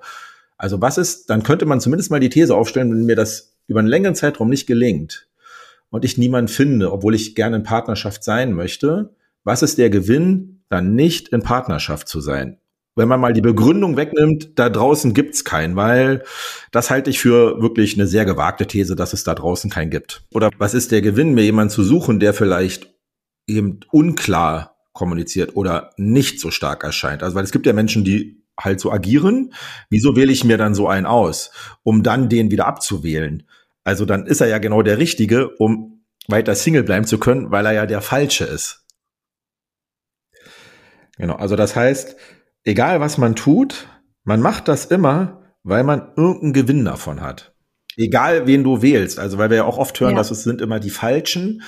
Also 0.56 0.80
was 0.80 0.98
ist, 0.98 1.30
dann 1.30 1.42
könnte 1.42 1.66
man 1.66 1.80
zumindest 1.80 2.10
mal 2.10 2.20
die 2.20 2.28
These 2.28 2.54
aufstellen, 2.54 2.90
wenn 2.90 3.06
mir 3.06 3.16
das 3.16 3.56
über 3.66 3.80
einen 3.80 3.88
längeren 3.88 4.14
Zeitraum 4.14 4.48
nicht 4.50 4.66
gelingt 4.66 5.28
und 5.90 6.04
ich 6.04 6.18
niemanden 6.18 6.48
finde, 6.48 6.92
obwohl 6.92 7.14
ich 7.14 7.34
gerne 7.34 7.56
in 7.56 7.62
Partnerschaft 7.62 8.24
sein 8.24 8.52
möchte, 8.52 9.14
was 9.42 9.62
ist 9.62 9.78
der 9.78 9.90
Gewinn, 9.90 10.62
dann 10.68 10.94
nicht 10.94 11.28
in 11.28 11.42
Partnerschaft 11.42 12.08
zu 12.08 12.20
sein? 12.20 12.58
Wenn 12.96 13.08
man 13.08 13.20
mal 13.20 13.32
die 13.32 13.40
Begründung 13.40 13.96
wegnimmt, 13.96 14.56
da 14.56 14.70
draußen 14.70 15.14
gibt's 15.14 15.44
keinen, 15.44 15.74
weil 15.74 16.22
das 16.70 16.90
halte 16.90 17.10
ich 17.10 17.18
für 17.18 17.60
wirklich 17.60 17.94
eine 17.94 18.06
sehr 18.06 18.24
gewagte 18.24 18.66
These, 18.66 18.94
dass 18.94 19.12
es 19.12 19.24
da 19.24 19.34
draußen 19.34 19.68
keinen 19.68 19.90
gibt. 19.90 20.22
Oder 20.32 20.50
was 20.58 20.74
ist 20.74 20.92
der 20.92 21.02
Gewinn, 21.02 21.34
mir 21.34 21.42
jemanden 21.42 21.70
zu 21.70 21.82
suchen, 21.82 22.20
der 22.20 22.34
vielleicht 22.34 22.93
eben 23.46 23.80
unklar 23.90 24.76
kommuniziert 24.92 25.56
oder 25.56 25.90
nicht 25.96 26.40
so 26.40 26.50
stark 26.50 26.84
erscheint. 26.84 27.22
Also 27.22 27.34
weil 27.36 27.44
es 27.44 27.52
gibt 27.52 27.66
ja 27.66 27.72
Menschen, 27.72 28.04
die 28.04 28.44
halt 28.58 28.80
so 28.80 28.92
agieren. 28.92 29.52
Wieso 29.90 30.16
wähle 30.16 30.32
ich 30.32 30.44
mir 30.44 30.58
dann 30.58 30.74
so 30.74 30.88
einen 30.88 31.06
aus, 31.06 31.50
um 31.82 32.02
dann 32.02 32.28
den 32.28 32.50
wieder 32.50 32.66
abzuwählen? 32.66 33.42
Also 33.82 34.04
dann 34.04 34.26
ist 34.26 34.40
er 34.40 34.46
ja 34.48 34.58
genau 34.58 34.82
der 34.82 34.98
Richtige, 34.98 35.48
um 35.56 36.04
weiter 36.28 36.54
Single 36.54 36.84
bleiben 36.84 37.04
zu 37.04 37.18
können, 37.18 37.50
weil 37.50 37.66
er 37.66 37.72
ja 37.72 37.86
der 37.86 38.00
Falsche 38.00 38.44
ist. 38.44 38.84
Genau, 41.16 41.34
also 41.34 41.54
das 41.54 41.76
heißt, 41.76 42.16
egal 42.64 43.00
was 43.00 43.18
man 43.18 43.36
tut, 43.36 43.86
man 44.24 44.40
macht 44.40 44.68
das 44.68 44.86
immer, 44.86 45.42
weil 45.62 45.84
man 45.84 46.12
irgendeinen 46.16 46.52
Gewinn 46.52 46.84
davon 46.84 47.20
hat. 47.20 47.54
Egal 47.96 48.46
wen 48.46 48.64
du 48.64 48.82
wählst, 48.82 49.18
also 49.20 49.38
weil 49.38 49.50
wir 49.50 49.58
ja 49.58 49.64
auch 49.64 49.78
oft 49.78 50.00
hören, 50.00 50.12
ja. 50.12 50.16
dass 50.16 50.30
es 50.30 50.42
sind 50.42 50.60
immer 50.60 50.80
die 50.80 50.90
Falschen, 50.90 51.62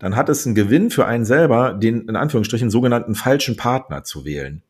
dann 0.00 0.16
hat 0.16 0.28
es 0.28 0.46
einen 0.46 0.54
Gewinn 0.54 0.90
für 0.90 1.06
einen 1.06 1.24
selber, 1.24 1.74
den 1.74 2.08
in 2.08 2.16
Anführungsstrichen 2.16 2.70
sogenannten 2.70 3.14
falschen 3.14 3.56
Partner 3.56 4.02
zu 4.02 4.24
wählen. 4.24 4.62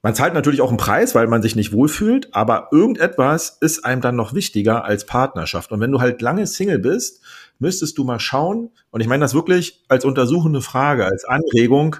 Man 0.00 0.14
zahlt 0.14 0.32
natürlich 0.32 0.60
auch 0.60 0.68
einen 0.68 0.76
Preis, 0.76 1.14
weil 1.14 1.26
man 1.26 1.42
sich 1.42 1.56
nicht 1.56 1.72
wohlfühlt, 1.72 2.34
aber 2.34 2.68
irgendetwas 2.70 3.58
ist 3.60 3.84
einem 3.84 4.00
dann 4.00 4.16
noch 4.16 4.32
wichtiger 4.32 4.84
als 4.84 5.06
Partnerschaft. 5.06 5.72
Und 5.72 5.80
wenn 5.80 5.90
du 5.90 6.00
halt 6.00 6.22
lange 6.22 6.46
Single 6.46 6.78
bist, 6.78 7.22
müsstest 7.58 7.98
du 7.98 8.04
mal 8.04 8.20
schauen, 8.20 8.70
und 8.90 9.00
ich 9.00 9.08
meine 9.08 9.22
das 9.22 9.34
wirklich 9.34 9.82
als 9.88 10.04
untersuchende 10.04 10.60
Frage, 10.60 11.04
als 11.06 11.24
Anregung, 11.24 11.96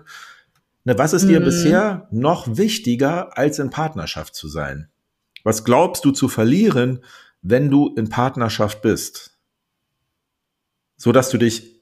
ne, 0.85 0.97
was 0.97 1.13
ist 1.13 1.29
dir 1.29 1.41
mhm. 1.41 1.45
bisher 1.45 2.09
noch 2.11 2.57
wichtiger, 2.57 3.37
als 3.37 3.59
in 3.59 3.71
Partnerschaft 3.71 4.35
zu 4.35 4.49
sein? 4.49 4.89
Was 5.43 5.65
glaubst 5.65 6.05
du 6.05 6.13
zu 6.13 6.29
verlieren, 6.29 7.01
wenn 7.43 7.71
du 7.71 7.95
in 7.97 8.11
Partnerschaft 8.11 8.81
bist? 8.83 9.39
So 10.97 11.11
dass 11.11 11.31
du 11.31 11.39
dich 11.39 11.74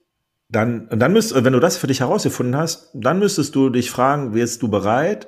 dann, 0.52 0.86
und 0.88 1.00
dann 1.00 1.12
müsst, 1.12 1.34
wenn 1.34 1.52
du 1.52 1.60
das 1.60 1.78
für 1.78 1.86
dich 1.86 2.00
herausgefunden 2.00 2.56
hast, 2.56 2.90
dann 2.92 3.18
müsstest 3.18 3.54
du 3.54 3.70
dich 3.70 3.90
fragen, 3.90 4.34
wirst 4.34 4.62
du 4.62 4.68
bereit, 4.68 5.26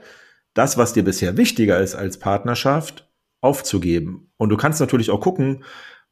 das, 0.52 0.76
was 0.76 0.92
dir 0.92 1.02
bisher 1.02 1.36
wichtiger 1.36 1.80
ist 1.80 1.94
als 1.94 2.18
Partnerschaft, 2.18 3.10
aufzugeben? 3.40 4.30
Und 4.36 4.50
du 4.50 4.56
kannst 4.56 4.80
natürlich 4.80 5.10
auch 5.10 5.20
gucken, 5.20 5.64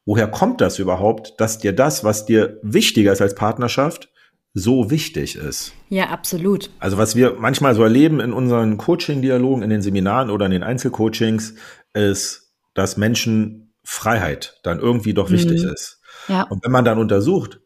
woher 0.07 0.29
kommt 0.29 0.61
das 0.61 0.79
überhaupt, 0.79 1.35
dass 1.39 1.59
dir 1.59 1.73
das, 1.73 2.05
was 2.05 2.25
dir 2.25 2.59
wichtiger 2.63 3.13
ist 3.13 3.21
als 3.21 3.35
Partnerschaft, 3.35 4.09
so 4.55 4.91
wichtig 4.91 5.37
ist. 5.37 5.73
Ja, 5.89 6.07
absolut. 6.09 6.71
Also 6.79 6.99
was 6.99 7.15
wir 7.15 7.37
manchmal 7.39 7.75
so 7.75 7.83
erleben 7.83 8.21
in 8.21 8.33
unseren 8.33 8.77
Coaching-Dialogen, 8.77 9.63
in 9.63 9.71
den 9.71 9.83
Seminaren 9.83 10.31
oder 10.31 10.47
in 10.47 10.53
den 10.53 10.63
Einzelcoachings, 10.63 11.55
ist, 11.95 12.55
dass 12.75 12.97
Menschen 12.97 13.75
Freiheit 13.85 14.59
dann 14.63 14.79
irgendwie 14.79 15.15
doch 15.15 15.31
wichtig 15.31 15.63
mhm. 15.63 15.71
ist. 15.71 16.01
Ja. 16.29 16.43
Und 16.45 16.65
wenn 16.65 16.73
man 16.73 16.85
dann 16.85 16.99
untersucht, 16.99 17.62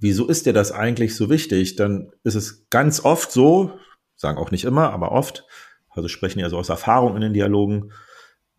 wieso 0.00 0.26
ist 0.26 0.46
dir 0.46 0.52
das 0.52 0.72
eigentlich 0.72 1.16
so 1.16 1.30
wichtig? 1.30 1.76
Dann 1.76 2.10
ist 2.24 2.34
es 2.34 2.68
ganz 2.70 3.04
oft 3.04 3.30
so, 3.30 3.78
sagen 4.16 4.38
auch 4.38 4.50
nicht 4.50 4.64
immer, 4.64 4.92
aber 4.92 5.12
oft, 5.12 5.44
also 5.90 6.08
sprechen 6.08 6.40
ja 6.40 6.48
so 6.50 6.58
aus 6.58 6.68
Erfahrung 6.68 7.14
in 7.16 7.22
den 7.22 7.32
Dialogen 7.32 7.92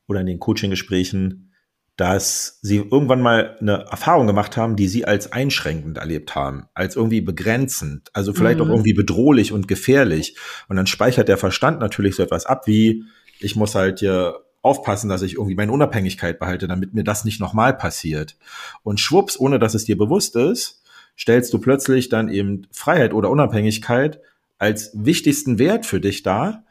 oder 0.08 0.22
in 0.22 0.26
den 0.26 0.40
Coaching-Gesprächen, 0.40 1.54
dass 1.96 2.60
sie 2.62 2.78
irgendwann 2.78 3.22
mal 3.22 3.58
eine 3.60 3.86
Erfahrung 3.92 4.26
gemacht 4.26 4.56
haben, 4.56 4.78
die 4.78 4.88
sie 4.88 5.04
als 5.04 5.34
einschränkend 5.34 5.98
erlebt 5.98 6.34
haben, 6.34 6.68
als 6.74 6.96
irgendwie 6.96 7.20
begrenzend, 7.20 8.10
also 8.14 8.34
vielleicht 8.34 8.60
mhm. 8.60 8.66
auch 8.66 8.70
irgendwie 8.70 8.94
bedrohlich 8.94 9.52
und 9.52 9.68
gefährlich. 9.68 10.38
Und 10.70 10.78
dann 10.78 10.88
speichert 10.88 11.28
der 11.28 11.38
Verstand 11.38 11.82
natürlich 11.82 12.16
so 12.16 12.24
etwas 12.24 12.46
ab 12.46 12.68
wie, 12.68 13.04
ich 13.42 13.58
muss 13.58 13.76
halt 13.76 14.00
hier 14.00 14.40
aufpassen, 14.62 15.10
dass 15.10 15.22
ich 15.22 15.34
irgendwie 15.34 15.56
meine 15.56 15.74
Unabhängigkeit 15.74 16.40
behalte, 16.40 16.70
damit 16.70 16.94
mir 16.94 17.04
das 17.04 17.26
nicht 17.26 17.42
nochmal 17.42 17.74
passiert. 17.76 18.38
Und 18.84 19.02
schwupps, 19.02 19.38
ohne 19.38 19.60
dass 19.60 19.74
es 19.74 19.84
dir 19.84 19.98
bewusst 19.98 20.38
ist, 20.38 20.79
stellst 21.20 21.54
du 21.54 21.60
plötzlich 21.60 22.10
dann 22.10 22.30
eben 22.30 22.68
Freiheit 22.72 23.14
oder 23.14 23.30
Unabhängigkeit 23.30 24.22
als 24.58 24.92
wichtigsten 24.94 25.60
Wert 25.60 25.86
für 25.86 26.00
dich 26.00 26.24
dar, 26.24 26.64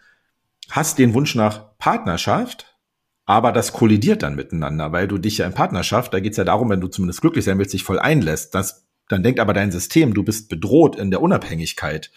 hast 0.71 0.99
den 0.99 1.15
Wunsch 1.15 1.35
nach 1.35 1.79
Partnerschaft, 1.79 2.77
aber 3.25 3.53
das 3.53 3.73
kollidiert 3.73 4.23
dann 4.23 4.37
miteinander, 4.37 4.93
weil 4.93 5.07
du 5.07 5.19
dich 5.19 5.39
ja 5.39 5.47
in 5.47 5.55
Partnerschaft, 5.55 6.15
da 6.15 6.21
geht 6.21 6.33
es 6.33 6.39
ja 6.39 6.45
darum, 6.45 6.71
wenn 6.71 6.81
du 6.81 6.89
zumindest 6.89 7.21
glücklich 7.21 7.45
sein 7.45 7.59
willst, 7.59 7.75
dich 7.75 7.85
voll 7.85 7.99
einlässt, 7.99 8.55
das, 8.55 8.87
dann 9.09 9.23
denkt 9.23 9.41
aber 9.41 9.53
dein 9.53 9.71
System, 9.71 10.15
du 10.15 10.23
bist 10.23 10.49
bedroht 10.49 10.97
in 10.97 11.11
der 11.11 11.23
Unabhängigkeit. 11.23 12.11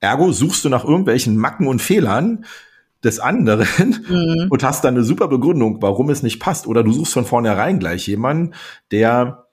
Ergo 0.00 0.32
suchst 0.32 0.64
du 0.64 0.68
nach 0.68 0.84
irgendwelchen 0.84 1.36
Macken 1.36 1.66
und 1.66 1.80
Fehlern, 1.80 2.44
des 3.04 3.20
anderen 3.20 3.66
mhm. 4.08 4.46
und 4.48 4.64
hast 4.64 4.82
dann 4.84 4.94
eine 4.94 5.04
super 5.04 5.28
Begründung, 5.28 5.82
warum 5.82 6.10
es 6.10 6.22
nicht 6.22 6.40
passt. 6.40 6.66
Oder 6.66 6.82
du 6.82 6.92
suchst 6.92 7.12
von 7.12 7.26
vornherein 7.26 7.78
gleich 7.78 8.06
jemanden, 8.06 8.54
der 8.90 9.43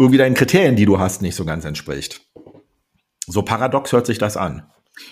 irgendwie 0.00 0.18
deinen 0.18 0.34
Kriterien, 0.34 0.76
die 0.76 0.86
du 0.86 0.98
hast, 0.98 1.20
nicht 1.20 1.34
so 1.34 1.44
ganz 1.44 1.66
entspricht. 1.66 2.22
So 3.26 3.42
paradox 3.42 3.92
hört 3.92 4.06
sich 4.06 4.16
das 4.16 4.38
an. 4.38 4.66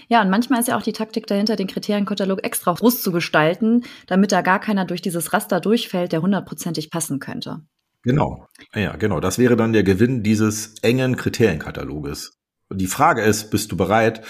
Ja, 0.08 0.22
und 0.22 0.30
manchmal 0.30 0.60
ist 0.60 0.68
ja 0.68 0.78
auch 0.78 0.82
die 0.82 0.94
Taktik 0.94 1.26
dahinter, 1.26 1.56
den 1.56 1.66
Kriterienkatalog 1.66 2.42
extra 2.42 2.72
groß 2.72 3.02
zu 3.02 3.12
gestalten, 3.12 3.84
damit 4.06 4.32
da 4.32 4.40
gar 4.40 4.60
keiner 4.60 4.86
durch 4.86 5.02
dieses 5.02 5.34
Raster 5.34 5.60
durchfällt, 5.60 6.12
der 6.12 6.22
hundertprozentig 6.22 6.90
passen 6.90 7.20
könnte. 7.20 7.60
Genau. 8.02 8.46
Ja, 8.74 8.96
genau. 8.96 9.20
Das 9.20 9.38
wäre 9.38 9.56
dann 9.56 9.74
der 9.74 9.82
Gewinn 9.82 10.22
dieses 10.22 10.78
engen 10.80 11.16
Kriterienkataloges. 11.16 12.38
Und 12.70 12.80
die 12.80 12.86
Frage 12.86 13.22
ist, 13.22 13.50
bist 13.50 13.70
du 13.70 13.76
bereit, 13.76 14.22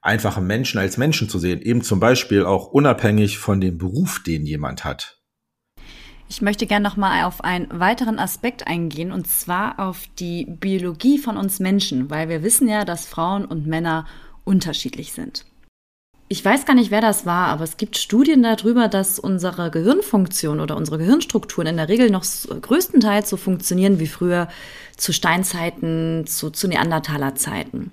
einfache 0.00 0.40
Menschen 0.40 0.78
als 0.78 0.96
Menschen 0.96 1.28
zu 1.28 1.38
sehen, 1.38 1.60
eben 1.60 1.82
zum 1.82 2.00
Beispiel 2.00 2.46
auch 2.46 2.68
unabhängig 2.68 3.38
von 3.38 3.60
dem 3.60 3.76
Beruf, 3.76 4.22
den 4.22 4.46
jemand 4.46 4.84
hat. 4.84 5.19
Ich 6.30 6.40
möchte 6.40 6.68
gerne 6.68 6.88
noch 6.88 6.96
mal 6.96 7.24
auf 7.24 7.42
einen 7.42 7.66
weiteren 7.80 8.20
Aspekt 8.20 8.68
eingehen 8.68 9.10
und 9.10 9.26
zwar 9.26 9.80
auf 9.80 10.04
die 10.20 10.44
Biologie 10.44 11.18
von 11.18 11.36
uns 11.36 11.58
Menschen, 11.58 12.08
weil 12.08 12.28
wir 12.28 12.44
wissen 12.44 12.68
ja, 12.68 12.84
dass 12.84 13.04
Frauen 13.04 13.44
und 13.44 13.66
Männer 13.66 14.06
unterschiedlich 14.44 15.12
sind. 15.12 15.44
Ich 16.28 16.44
weiß 16.44 16.66
gar 16.66 16.74
nicht, 16.74 16.92
wer 16.92 17.00
das 17.00 17.26
war, 17.26 17.48
aber 17.48 17.64
es 17.64 17.76
gibt 17.76 17.98
Studien 17.98 18.44
darüber, 18.44 18.86
dass 18.86 19.18
unsere 19.18 19.72
Gehirnfunktion 19.72 20.60
oder 20.60 20.76
unsere 20.76 20.98
Gehirnstrukturen 20.98 21.66
in 21.66 21.76
der 21.78 21.88
Regel 21.88 22.10
noch 22.10 22.24
größtenteils 22.24 23.28
so 23.28 23.36
funktionieren 23.36 23.98
wie 23.98 24.06
früher 24.06 24.46
zu 24.96 25.12
Steinzeiten, 25.12 26.28
zu, 26.28 26.50
zu 26.50 26.68
Neandertalerzeiten 26.68 27.90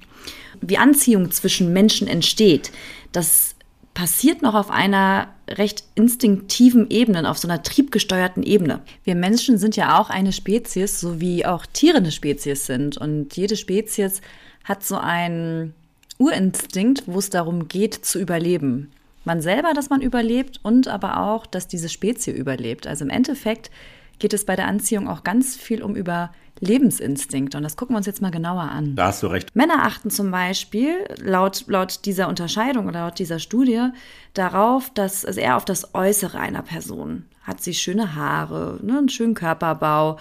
wie 0.62 0.78
Anziehung 0.78 1.32
zwischen 1.32 1.73
Menschen 1.73 2.08
entsteht, 2.08 2.71
das 3.12 3.56
passiert 3.98 4.44
noch 4.44 4.54
auf 4.54 4.70
einer 4.70 5.30
recht 5.50 5.84
instinktiven 5.96 6.88
Ebene, 6.92 7.28
auf 7.28 7.40
so 7.40 7.48
einer 7.48 7.64
triebgesteuerten 7.64 8.44
Ebene. 8.44 8.82
Wir 9.04 9.16
Menschen 9.16 9.58
sind 9.58 9.76
ja 9.76 10.00
auch 10.00 10.12
eine 10.12 10.34
Spezies, 10.34 11.00
so 11.00 11.20
wie 11.20 11.48
auch 11.48 11.66
Tiere 11.66 11.98
eine 11.98 12.12
Spezies 12.12 12.68
sind. 12.68 12.98
Und 12.98 13.36
jede 13.36 13.56
Spezies 13.56 14.22
hat 14.64 14.84
so 14.84 14.98
einen 14.98 15.74
Urinstinkt, 16.20 17.06
wo 17.08 17.18
es 17.18 17.32
darum 17.32 17.70
geht, 17.70 18.06
zu 18.06 18.20
überleben. 18.20 18.92
Man 19.26 19.42
selber, 19.42 19.74
dass 19.74 19.90
man 19.90 20.02
überlebt 20.02 20.60
und 20.62 20.88
aber 20.88 21.20
auch, 21.20 21.48
dass 21.48 21.68
diese 21.68 21.90
Spezie 21.90 22.34
überlebt. 22.34 22.86
Also 22.86 23.04
im 23.04 23.10
Endeffekt 23.10 23.72
geht 24.20 24.34
es 24.34 24.46
bei 24.46 24.56
der 24.56 24.68
Anziehung 24.68 25.08
auch 25.08 25.24
ganz 25.24 25.56
viel 25.56 25.84
um 25.84 25.96
Überlebensinstinkt. 25.96 27.56
Und 27.56 27.64
das 27.64 27.76
gucken 27.76 27.94
wir 27.94 27.98
uns 27.98 28.06
jetzt 28.06 28.22
mal 28.22 28.32
genauer 28.32 28.64
an. 28.64 28.96
Da 28.96 29.08
hast 29.08 29.24
du 29.24 29.28
recht. 29.28 29.56
Männer 29.56 29.84
achten 29.84 30.10
zum 30.10 30.32
Beispiel 30.32 30.96
laut, 31.18 31.66
laut 31.68 32.06
dieser 32.06 32.28
Unterscheidung 32.28 32.88
oder 32.88 33.02
laut 33.02 33.20
dieser 33.20 33.40
Studie 33.40 33.90
darauf, 34.34 34.92
dass 34.94 35.26
also 35.26 35.40
eher 35.40 35.58
auf 35.58 35.66
das 35.66 35.94
Äußere 35.94 36.40
einer 36.40 36.62
Person. 36.62 37.26
Hat 37.44 37.62
sie 37.62 37.74
schöne 37.74 38.16
Haare, 38.16 38.80
ne, 38.82 38.98
einen 38.98 39.10
schönen 39.10 39.34
Körperbau, 39.34 40.18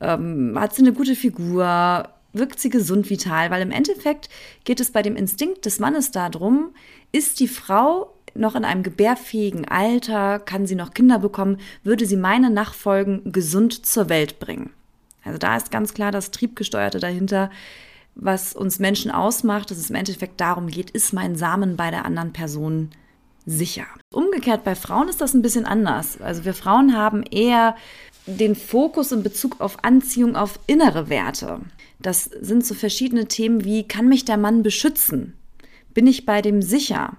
ähm, 0.00 0.58
hat 0.58 0.74
sie 0.74 0.82
eine 0.82 0.92
gute 0.92 1.14
Figur, 1.14 2.08
wirkt 2.32 2.58
sie 2.58 2.68
gesund, 2.68 3.08
vital, 3.08 3.50
weil 3.50 3.62
im 3.62 3.70
Endeffekt 3.70 4.28
geht 4.64 4.80
es 4.80 4.90
bei 4.90 5.02
dem 5.02 5.16
Instinkt 5.16 5.64
des 5.66 5.78
Mannes 5.78 6.10
darum, 6.10 6.74
ist 7.12 7.38
die 7.38 7.48
Frau 7.48 8.13
noch 8.34 8.54
in 8.54 8.64
einem 8.64 8.82
gebärfähigen 8.82 9.66
Alter, 9.66 10.38
kann 10.38 10.66
sie 10.66 10.74
noch 10.74 10.94
Kinder 10.94 11.18
bekommen, 11.18 11.58
würde 11.82 12.06
sie 12.06 12.16
meine 12.16 12.50
Nachfolgen 12.50 13.32
gesund 13.32 13.86
zur 13.86 14.08
Welt 14.08 14.40
bringen. 14.40 14.70
Also 15.24 15.38
da 15.38 15.56
ist 15.56 15.70
ganz 15.70 15.94
klar 15.94 16.12
das 16.12 16.30
Triebgesteuerte 16.30 16.98
dahinter, 16.98 17.50
was 18.14 18.54
uns 18.54 18.78
Menschen 18.78 19.10
ausmacht, 19.10 19.70
dass 19.70 19.78
es 19.78 19.90
im 19.90 19.96
Endeffekt 19.96 20.40
darum 20.40 20.68
geht, 20.68 20.90
ist 20.90 21.12
mein 21.12 21.36
Samen 21.36 21.76
bei 21.76 21.90
der 21.90 22.04
anderen 22.04 22.32
Person 22.32 22.90
sicher. 23.46 23.86
Umgekehrt 24.12 24.64
bei 24.64 24.74
Frauen 24.74 25.08
ist 25.08 25.20
das 25.20 25.34
ein 25.34 25.42
bisschen 25.42 25.66
anders. 25.66 26.20
Also 26.20 26.44
wir 26.44 26.54
Frauen 26.54 26.96
haben 26.96 27.22
eher 27.24 27.74
den 28.26 28.54
Fokus 28.54 29.12
in 29.12 29.22
Bezug 29.22 29.60
auf 29.60 29.84
Anziehung 29.84 30.36
auf 30.36 30.58
innere 30.66 31.08
Werte. 31.08 31.60
Das 31.98 32.24
sind 32.24 32.64
so 32.64 32.74
verschiedene 32.74 33.26
Themen 33.26 33.64
wie, 33.64 33.86
kann 33.86 34.08
mich 34.08 34.24
der 34.24 34.36
Mann 34.36 34.62
beschützen? 34.62 35.34
Bin 35.92 36.06
ich 36.06 36.24
bei 36.24 36.40
dem 36.40 36.62
sicher? 36.62 37.16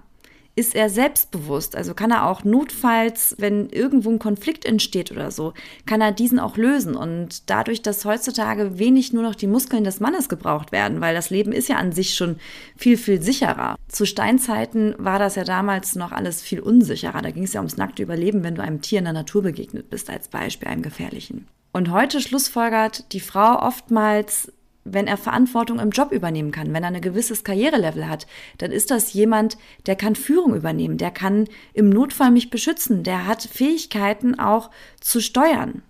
Ist 0.56 0.74
er 0.74 0.88
selbstbewusst. 0.88 1.76
Also 1.76 1.92
kann 1.92 2.10
er 2.10 2.26
auch 2.26 2.42
notfalls, 2.42 3.36
wenn 3.38 3.68
irgendwo 3.68 4.10
ein 4.10 4.18
Konflikt 4.18 4.64
entsteht 4.64 5.12
oder 5.12 5.30
so, 5.30 5.52
kann 5.84 6.00
er 6.00 6.12
diesen 6.12 6.40
auch 6.40 6.56
lösen. 6.56 6.96
Und 6.96 7.48
dadurch, 7.50 7.82
dass 7.82 8.06
heutzutage 8.06 8.78
wenig 8.78 9.12
nur 9.12 9.22
noch 9.22 9.34
die 9.34 9.46
Muskeln 9.46 9.84
des 9.84 10.00
Mannes 10.00 10.30
gebraucht 10.30 10.72
werden, 10.72 11.02
weil 11.02 11.14
das 11.14 11.28
Leben 11.28 11.52
ist 11.52 11.68
ja 11.68 11.76
an 11.76 11.92
sich 11.92 12.14
schon 12.14 12.36
viel, 12.76 12.96
viel 12.96 13.20
sicherer. 13.20 13.76
Zu 13.88 14.06
Steinzeiten 14.06 14.94
war 14.98 15.18
das 15.18 15.36
ja 15.36 15.44
damals 15.44 15.94
noch 15.94 16.10
alles 16.10 16.40
viel 16.40 16.60
unsicherer. 16.60 17.20
Da 17.20 17.30
ging 17.30 17.44
es 17.44 17.52
ja 17.52 17.60
ums 17.60 17.76
nackte 17.76 18.02
Überleben, 18.02 18.42
wenn 18.42 18.54
du 18.54 18.62
einem 18.62 18.80
Tier 18.80 19.00
in 19.00 19.04
der 19.04 19.12
Natur 19.12 19.42
begegnet 19.42 19.90
bist, 19.90 20.08
als 20.08 20.28
Beispiel 20.28 20.68
einem 20.68 20.82
gefährlichen. 20.82 21.46
Und 21.72 21.90
heute 21.90 22.22
schlussfolgert 22.22 23.12
die 23.12 23.20
Frau 23.20 23.60
oftmals 23.60 24.50
wenn 24.92 25.06
er 25.06 25.16
Verantwortung 25.16 25.78
im 25.78 25.90
Job 25.90 26.12
übernehmen 26.12 26.52
kann, 26.52 26.72
wenn 26.72 26.84
er 26.84 26.90
ein 26.90 27.00
gewisses 27.00 27.44
Karrierelevel 27.44 28.08
hat, 28.08 28.26
dann 28.58 28.70
ist 28.70 28.90
das 28.90 29.12
jemand, 29.12 29.58
der 29.86 29.96
kann 29.96 30.14
Führung 30.14 30.54
übernehmen, 30.54 30.98
der 30.98 31.10
kann 31.10 31.48
im 31.74 31.90
Notfall 31.90 32.30
mich 32.30 32.50
beschützen, 32.50 33.02
der 33.02 33.26
hat 33.26 33.42
Fähigkeiten 33.42 34.38
auch 34.38 34.70
zu 35.00 35.20
steuern. 35.20 35.82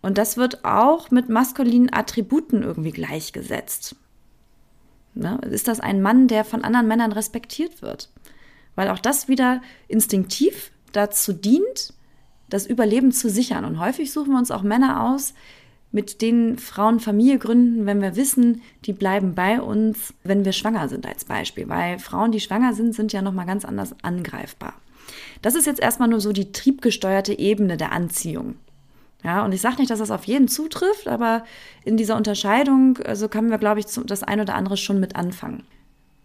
Und 0.00 0.18
das 0.18 0.36
wird 0.36 0.64
auch 0.64 1.10
mit 1.10 1.28
maskulinen 1.28 1.92
Attributen 1.92 2.62
irgendwie 2.62 2.90
gleichgesetzt. 2.90 3.96
Ne? 5.14 5.38
Ist 5.50 5.68
das 5.68 5.80
ein 5.80 6.02
Mann, 6.02 6.26
der 6.26 6.44
von 6.44 6.64
anderen 6.64 6.88
Männern 6.88 7.12
respektiert 7.12 7.82
wird? 7.82 8.10
Weil 8.74 8.88
auch 8.88 8.98
das 8.98 9.28
wieder 9.28 9.62
instinktiv 9.86 10.72
dazu 10.92 11.32
dient, 11.32 11.94
das 12.48 12.66
Überleben 12.66 13.12
zu 13.12 13.30
sichern. 13.30 13.64
Und 13.64 13.78
häufig 13.78 14.12
suchen 14.12 14.32
wir 14.32 14.38
uns 14.38 14.50
auch 14.50 14.62
Männer 14.62 15.04
aus, 15.04 15.34
mit 15.92 16.22
denen 16.22 16.58
Frauen 16.58 17.00
Familie 17.00 17.38
gründen, 17.38 17.86
wenn 17.86 18.00
wir 18.00 18.16
wissen, 18.16 18.62
die 18.86 18.92
bleiben 18.92 19.34
bei 19.34 19.60
uns, 19.60 20.14
wenn 20.24 20.44
wir 20.44 20.52
schwanger 20.52 20.88
sind 20.88 21.06
als 21.06 21.24
Beispiel. 21.24 21.68
Weil 21.68 21.98
Frauen, 21.98 22.32
die 22.32 22.40
schwanger 22.40 22.72
sind, 22.74 22.94
sind 22.94 23.12
ja 23.12 23.22
nochmal 23.22 23.46
ganz 23.46 23.64
anders 23.64 23.94
angreifbar. 24.02 24.74
Das 25.42 25.54
ist 25.54 25.66
jetzt 25.66 25.80
erstmal 25.80 26.08
nur 26.08 26.20
so 26.20 26.32
die 26.32 26.52
triebgesteuerte 26.52 27.38
Ebene 27.38 27.76
der 27.76 27.92
Anziehung. 27.92 28.56
Ja, 29.22 29.44
und 29.44 29.52
ich 29.52 29.60
sage 29.60 29.76
nicht, 29.76 29.90
dass 29.90 30.00
das 30.00 30.10
auf 30.10 30.24
jeden 30.24 30.48
zutrifft, 30.48 31.06
aber 31.06 31.44
in 31.84 31.96
dieser 31.96 32.16
Unterscheidung, 32.16 32.98
also 33.04 33.28
können 33.28 33.50
wir, 33.50 33.58
glaube 33.58 33.78
ich, 33.78 33.86
das 33.86 34.22
ein 34.22 34.40
oder 34.40 34.54
andere 34.54 34.76
schon 34.76 34.98
mit 34.98 35.14
anfangen. 35.14 35.62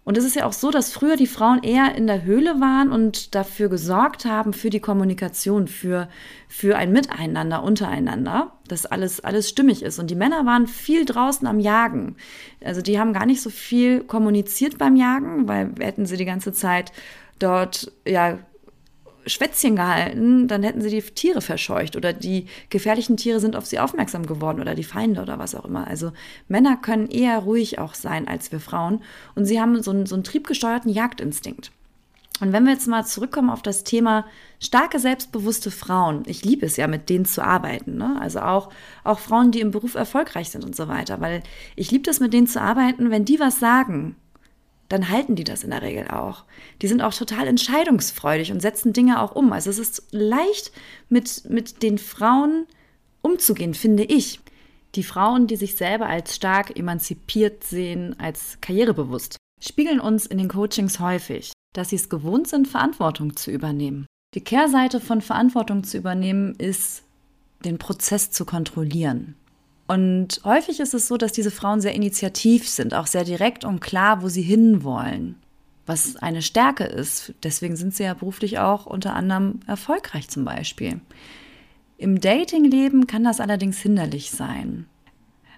Und 0.07 0.17
es 0.17 0.23
ist 0.23 0.37
ja 0.37 0.45
auch 0.45 0.53
so, 0.53 0.71
dass 0.71 0.93
früher 0.93 1.17
die 1.17 1.27
Frauen 1.27 1.63
eher 1.63 1.93
in 1.95 2.07
der 2.07 2.23
Höhle 2.23 2.61
waren 2.61 2.93
und 2.93 3.35
dafür 3.35 3.67
gesorgt 3.67 4.23
haben, 4.23 4.53
für 4.53 4.69
die 4.69 4.79
Kommunikation, 4.79 5.67
für, 5.67 6.07
für 6.47 6.77
ein 6.77 6.93
Miteinander 6.93 7.61
untereinander, 7.61 8.53
dass 8.69 8.85
alles, 8.85 9.19
alles 9.19 9.49
stimmig 9.49 9.83
ist. 9.83 9.99
Und 9.99 10.09
die 10.09 10.15
Männer 10.15 10.45
waren 10.45 10.65
viel 10.65 11.03
draußen 11.03 11.45
am 11.45 11.59
Jagen. 11.59 12.15
Also 12.63 12.81
die 12.81 12.97
haben 12.97 13.11
gar 13.11 13.25
nicht 13.25 13.41
so 13.41 13.49
viel 13.49 13.99
kommuniziert 13.99 14.77
beim 14.77 14.95
Jagen, 14.95 15.49
weil 15.49 15.71
hätten 15.77 16.05
sie 16.05 16.15
die 16.15 16.23
ganze 16.23 16.53
Zeit 16.53 16.93
dort 17.37 17.91
ja 18.07 18.39
Schwätzchen 19.27 19.75
gehalten, 19.75 20.47
dann 20.47 20.63
hätten 20.63 20.81
sie 20.81 20.89
die 20.89 21.01
Tiere 21.01 21.41
verscheucht 21.41 21.95
oder 21.95 22.13
die 22.13 22.45
gefährlichen 22.69 23.17
Tiere 23.17 23.39
sind 23.39 23.55
auf 23.55 23.65
sie 23.65 23.79
aufmerksam 23.79 24.25
geworden 24.25 24.61
oder 24.61 24.75
die 24.75 24.83
Feinde 24.83 25.21
oder 25.21 25.39
was 25.39 25.55
auch 25.55 25.65
immer. 25.65 25.87
Also 25.87 26.11
Männer 26.47 26.77
können 26.77 27.07
eher 27.07 27.39
ruhig 27.39 27.79
auch 27.79 27.93
sein 27.93 28.27
als 28.27 28.51
wir 28.51 28.59
Frauen 28.59 29.01
und 29.35 29.45
sie 29.45 29.59
haben 29.59 29.81
so 29.81 29.91
einen, 29.91 30.05
so 30.05 30.15
einen 30.15 30.23
triebgesteuerten 30.23 30.91
Jagdinstinkt. 30.91 31.71
Und 32.39 32.53
wenn 32.53 32.65
wir 32.65 32.73
jetzt 32.73 32.87
mal 32.87 33.05
zurückkommen 33.05 33.49
auf 33.49 33.63
das 33.63 33.83
Thema 33.83 34.25
starke, 34.59 34.99
selbstbewusste 34.99 35.71
Frauen, 35.71 36.23
ich 36.27 36.45
liebe 36.45 36.65
es 36.65 36.77
ja, 36.77 36.87
mit 36.87 37.09
denen 37.09 37.25
zu 37.25 37.43
arbeiten, 37.43 37.97
ne? 37.97 38.17
also 38.21 38.41
auch, 38.41 38.69
auch 39.03 39.19
Frauen, 39.19 39.51
die 39.51 39.59
im 39.59 39.71
Beruf 39.71 39.95
erfolgreich 39.95 40.49
sind 40.49 40.63
und 40.63 40.75
so 40.75 40.87
weiter, 40.87 41.19
weil 41.19 41.41
ich 41.75 41.89
liebe 41.89 42.03
das, 42.03 42.19
mit 42.19 42.33
denen 42.33 42.47
zu 42.47 42.61
arbeiten, 42.61 43.09
wenn 43.09 43.25
die 43.25 43.39
was 43.39 43.59
sagen, 43.59 44.15
dann 44.89 45.09
halten 45.09 45.35
die 45.35 45.43
das 45.43 45.63
in 45.63 45.71
der 45.71 45.81
Regel 45.81 46.07
auch. 46.07 46.45
Die 46.81 46.87
sind 46.87 47.01
auch 47.01 47.13
total 47.13 47.47
entscheidungsfreudig 47.47 48.51
und 48.51 48.61
setzen 48.61 48.93
Dinge 48.93 49.21
auch 49.21 49.35
um. 49.35 49.51
Also 49.51 49.69
es 49.69 49.79
ist 49.79 50.07
leicht 50.11 50.71
mit, 51.09 51.43
mit 51.49 51.83
den 51.83 51.97
Frauen 51.97 52.65
umzugehen, 53.21 53.73
finde 53.73 54.03
ich. 54.03 54.39
Die 54.95 55.03
Frauen, 55.03 55.47
die 55.47 55.57
sich 55.57 55.75
selber 55.75 56.07
als 56.07 56.35
stark 56.35 56.77
emanzipiert 56.77 57.63
sehen, 57.63 58.15
als 58.19 58.57
karrierebewusst, 58.61 59.37
spiegeln 59.61 59.99
uns 59.99 60.25
in 60.25 60.37
den 60.37 60.47
Coachings 60.47 60.99
häufig, 60.99 61.51
dass 61.73 61.89
sie 61.89 61.97
es 61.97 62.09
gewohnt 62.09 62.47
sind, 62.47 62.67
Verantwortung 62.67 63.35
zu 63.35 63.51
übernehmen. 63.51 64.05
Die 64.33 64.41
Kehrseite 64.41 64.99
von 64.99 65.21
Verantwortung 65.21 65.83
zu 65.83 65.97
übernehmen 65.97 66.55
ist, 66.55 67.03
den 67.65 67.77
Prozess 67.77 68.31
zu 68.31 68.45
kontrollieren. 68.45 69.35
Und 69.87 70.41
häufig 70.43 70.81
ist 70.81 70.93
es 70.93 71.07
so, 71.07 71.17
dass 71.17 71.31
diese 71.31 71.51
Frauen 71.51 71.79
sehr 71.79 71.95
initiativ 71.95 72.67
sind, 72.67 72.93
auch 72.93 73.07
sehr 73.07 73.23
direkt 73.23 73.63
und 73.63 73.79
klar, 73.79 74.21
wo 74.21 74.27
sie 74.27 74.41
hinwollen, 74.41 75.35
was 75.85 76.17
eine 76.17 76.41
Stärke 76.41 76.83
ist. 76.83 77.33
Deswegen 77.43 77.77
sind 77.77 77.95
sie 77.95 78.03
ja 78.03 78.13
beruflich 78.13 78.59
auch 78.59 78.85
unter 78.85 79.15
anderem 79.15 79.61
erfolgreich 79.65 80.27
zum 80.27 80.43
Beispiel. 80.43 80.99
Im 81.97 82.19
Datingleben 82.19 83.07
kann 83.07 83.23
das 83.23 83.39
allerdings 83.39 83.79
hinderlich 83.79 84.31
sein. 84.31 84.85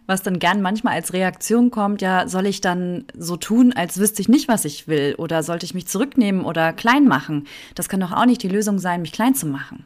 Was 0.05 0.23
dann 0.23 0.39
gern 0.39 0.61
manchmal 0.61 0.93
als 0.93 1.13
Reaktion 1.13 1.69
kommt, 1.69 2.01
ja, 2.01 2.27
soll 2.27 2.47
ich 2.47 2.61
dann 2.61 3.05
so 3.15 3.35
tun, 3.35 3.73
als 3.73 3.99
wüsste 3.99 4.21
ich 4.21 4.29
nicht, 4.29 4.47
was 4.47 4.65
ich 4.65 4.87
will? 4.87 5.15
Oder 5.17 5.43
sollte 5.43 5.65
ich 5.65 5.73
mich 5.73 5.87
zurücknehmen 5.87 6.45
oder 6.45 6.73
klein 6.73 7.07
machen? 7.07 7.45
Das 7.75 7.89
kann 7.89 7.99
doch 7.99 8.11
auch 8.11 8.25
nicht 8.25 8.41
die 8.41 8.47
Lösung 8.47 8.79
sein, 8.79 9.01
mich 9.01 9.11
klein 9.11 9.35
zu 9.35 9.45
machen. 9.45 9.85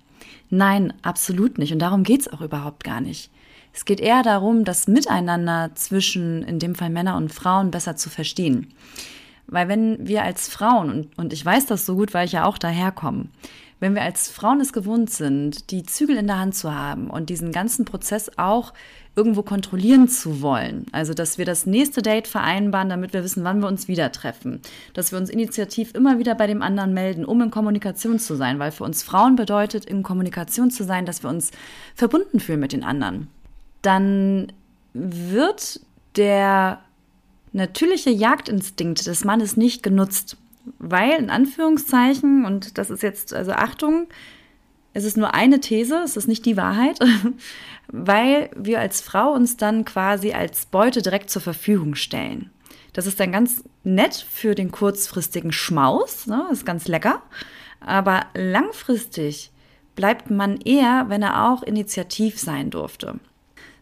Nein, 0.50 0.94
absolut 1.02 1.58
nicht. 1.58 1.74
Und 1.74 1.80
darum 1.80 2.04
geht's 2.04 2.32
auch 2.32 2.40
überhaupt 2.42 2.84
gar 2.84 3.02
nicht. 3.02 3.32
Es 3.74 3.86
geht 3.86 4.00
eher 4.00 4.22
darum, 4.22 4.64
das 4.64 4.88
Miteinander 4.88 5.72
zwischen, 5.74 6.44
in 6.44 6.60
dem 6.60 6.76
Fall 6.76 6.92
Männer 6.92 7.18
und 7.18 7.34
Frauen, 7.34 7.72
besser 7.72 7.96
zu 7.96 8.10
verstehen. 8.10 8.72
Weil 9.48 9.68
wenn 9.68 10.08
wir 10.08 10.24
als 10.24 10.48
Frauen, 10.48 11.10
und, 11.18 11.34
ich 11.34 11.44
weiß 11.44 11.66
das 11.66 11.86
so 11.86 11.96
gut, 11.96 12.14
weil 12.14 12.26
ich 12.26 12.34
ja 12.34 12.46
auch 12.46 12.60
daherkomme, 12.60 13.26
wenn 13.80 13.96
wir 13.96 14.04
als 14.04 14.30
Frauen 14.30 14.62
es 14.62 14.72
gewohnt 14.72 15.10
sind, 15.10 15.72
die 15.72 15.84
Zügel 15.84 16.16
in 16.16 16.28
der 16.28 16.40
Hand 16.40 16.56
zu 16.56 16.74
haben 16.74 17.10
und 17.10 17.30
diesen 17.30 17.52
ganzen 17.52 17.84
Prozess 17.84 18.32
auch 18.38 18.74
irgendwo 19.16 19.44
kontrollieren 19.44 20.08
zu 20.08 20.42
wollen. 20.42 20.86
Also, 20.94 21.14
dass 21.14 21.38
wir 21.38 21.44
das 21.44 21.66
nächste 21.66 22.02
Date 22.02 22.28
vereinbaren, 22.28 22.88
damit 22.88 23.12
wir 23.12 23.24
wissen, 23.24 23.44
wann 23.44 23.60
wir 23.60 23.68
uns 23.68 23.90
wieder 23.90 24.12
treffen. 24.14 24.62
Dass 24.94 25.12
wir 25.12 25.20
uns 25.20 25.30
initiativ 25.30 25.94
immer 25.96 26.18
wieder 26.18 26.34
bei 26.34 26.48
dem 26.48 26.62
anderen 26.62 26.94
melden, 26.94 27.26
um 27.26 27.42
in 27.42 27.52
Kommunikation 27.52 28.20
zu 28.20 28.36
sein. 28.36 28.58
Weil 28.58 28.72
für 28.72 28.86
uns 28.86 29.04
Frauen 29.04 29.36
bedeutet, 29.36 29.84
in 29.84 30.02
Kommunikation 30.02 30.72
zu 30.72 30.86
sein, 30.86 31.06
dass 31.06 31.22
wir 31.22 31.30
uns 31.30 31.52
verbunden 31.94 32.40
fühlen 32.40 32.62
mit 32.62 32.72
den 32.72 32.84
anderen 32.84 33.28
dann 33.84 34.52
wird 34.94 35.80
der 36.16 36.82
natürliche 37.52 38.10
Jagdinstinkt 38.10 39.06
des 39.06 39.24
Mannes 39.24 39.56
nicht 39.56 39.84
genutzt, 39.84 40.38
weil 40.80 41.12
in 41.20 41.30
Anführungszeichen, 41.30 42.46
und 42.46 42.78
das 42.78 42.90
ist 42.90 43.04
jetzt, 43.04 43.34
also 43.34 43.52
Achtung, 43.52 44.08
es 44.94 45.06
ist 45.06 45.18
nur 45.18 45.34
eine 45.34 45.60
These, 45.60 46.02
es 46.04 46.18
ist 46.18 46.28
nicht 46.28 46.46
die 46.46 46.58
Wahrheit, 46.58 47.00
weil 47.88 48.50
wir 48.56 48.80
als 48.80 49.02
Frau 49.02 49.34
uns 49.34 49.58
dann 49.58 49.86
quasi 49.86 50.34
als 50.34 50.66
Beute 50.66 51.02
direkt 51.02 51.30
zur 51.30 51.42
Verfügung 51.42 51.96
stellen. 51.96 52.52
Das 52.94 53.08
ist 53.08 53.20
dann 53.20 53.32
ganz 53.32 53.64
nett 53.84 54.14
für 54.14 54.56
den 54.56 54.72
kurzfristigen 54.72 55.52
Schmaus, 55.52 56.28
ne, 56.28 56.48
ist 56.52 56.66
ganz 56.66 56.88
lecker, 56.88 57.24
aber 57.80 58.28
langfristig 58.36 59.52
bleibt 59.96 60.30
man 60.30 60.58
eher, 60.58 61.06
wenn 61.10 61.24
er 61.24 61.50
auch 61.50 61.64
initiativ 61.64 62.40
sein 62.40 62.70
durfte. 62.70 63.20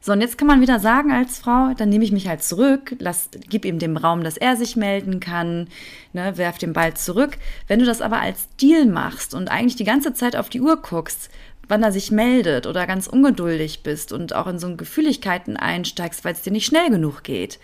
So, 0.04 0.14
und 0.14 0.22
jetzt 0.22 0.40
kann 0.40 0.48
man 0.48 0.62
wieder 0.62 0.80
sagen 0.80 1.12
als 1.12 1.38
Frau, 1.38 1.74
dann 1.78 1.90
nehme 1.90 2.04
ich 2.04 2.12
mich 2.12 2.28
halt 2.28 2.42
zurück, 2.44 2.96
lass, 2.98 3.30
gib 3.50 3.66
ihm 3.66 3.78
den 3.78 3.98
Raum, 3.98 4.24
dass 4.24 4.36
er 4.36 4.56
sich 4.56 4.76
melden 4.76 5.20
kann, 5.20 5.68
ne, 6.14 6.38
werf 6.38 6.58
den 6.58 6.74
Ball 6.74 6.96
zurück. 6.96 7.38
Wenn 7.68 7.78
du 7.78 7.86
das 7.86 8.02
aber 8.02 8.20
als 8.20 8.48
Deal 8.60 8.88
machst 8.88 9.36
und 9.36 9.52
eigentlich 9.52 9.76
die 9.76 9.84
ganze 9.84 10.16
Zeit 10.16 10.36
auf 10.36 10.50
die 10.50 10.62
Uhr 10.62 10.82
guckst, 10.82 11.30
wann 11.68 11.84
er 11.84 11.92
sich 11.92 12.12
meldet 12.12 12.66
oder 12.66 12.88
ganz 12.88 13.06
ungeduldig 13.06 13.84
bist 13.84 14.12
und 14.12 14.34
auch 14.34 14.48
in 14.48 14.58
so 14.58 14.76
Gefühligkeiten 14.76 15.56
einsteigst, 15.56 16.26
weil 16.26 16.34
es 16.34 16.42
dir 16.42 16.52
nicht 16.52 16.66
schnell 16.66 16.90
genug 16.90 17.24
geht, 17.24 17.60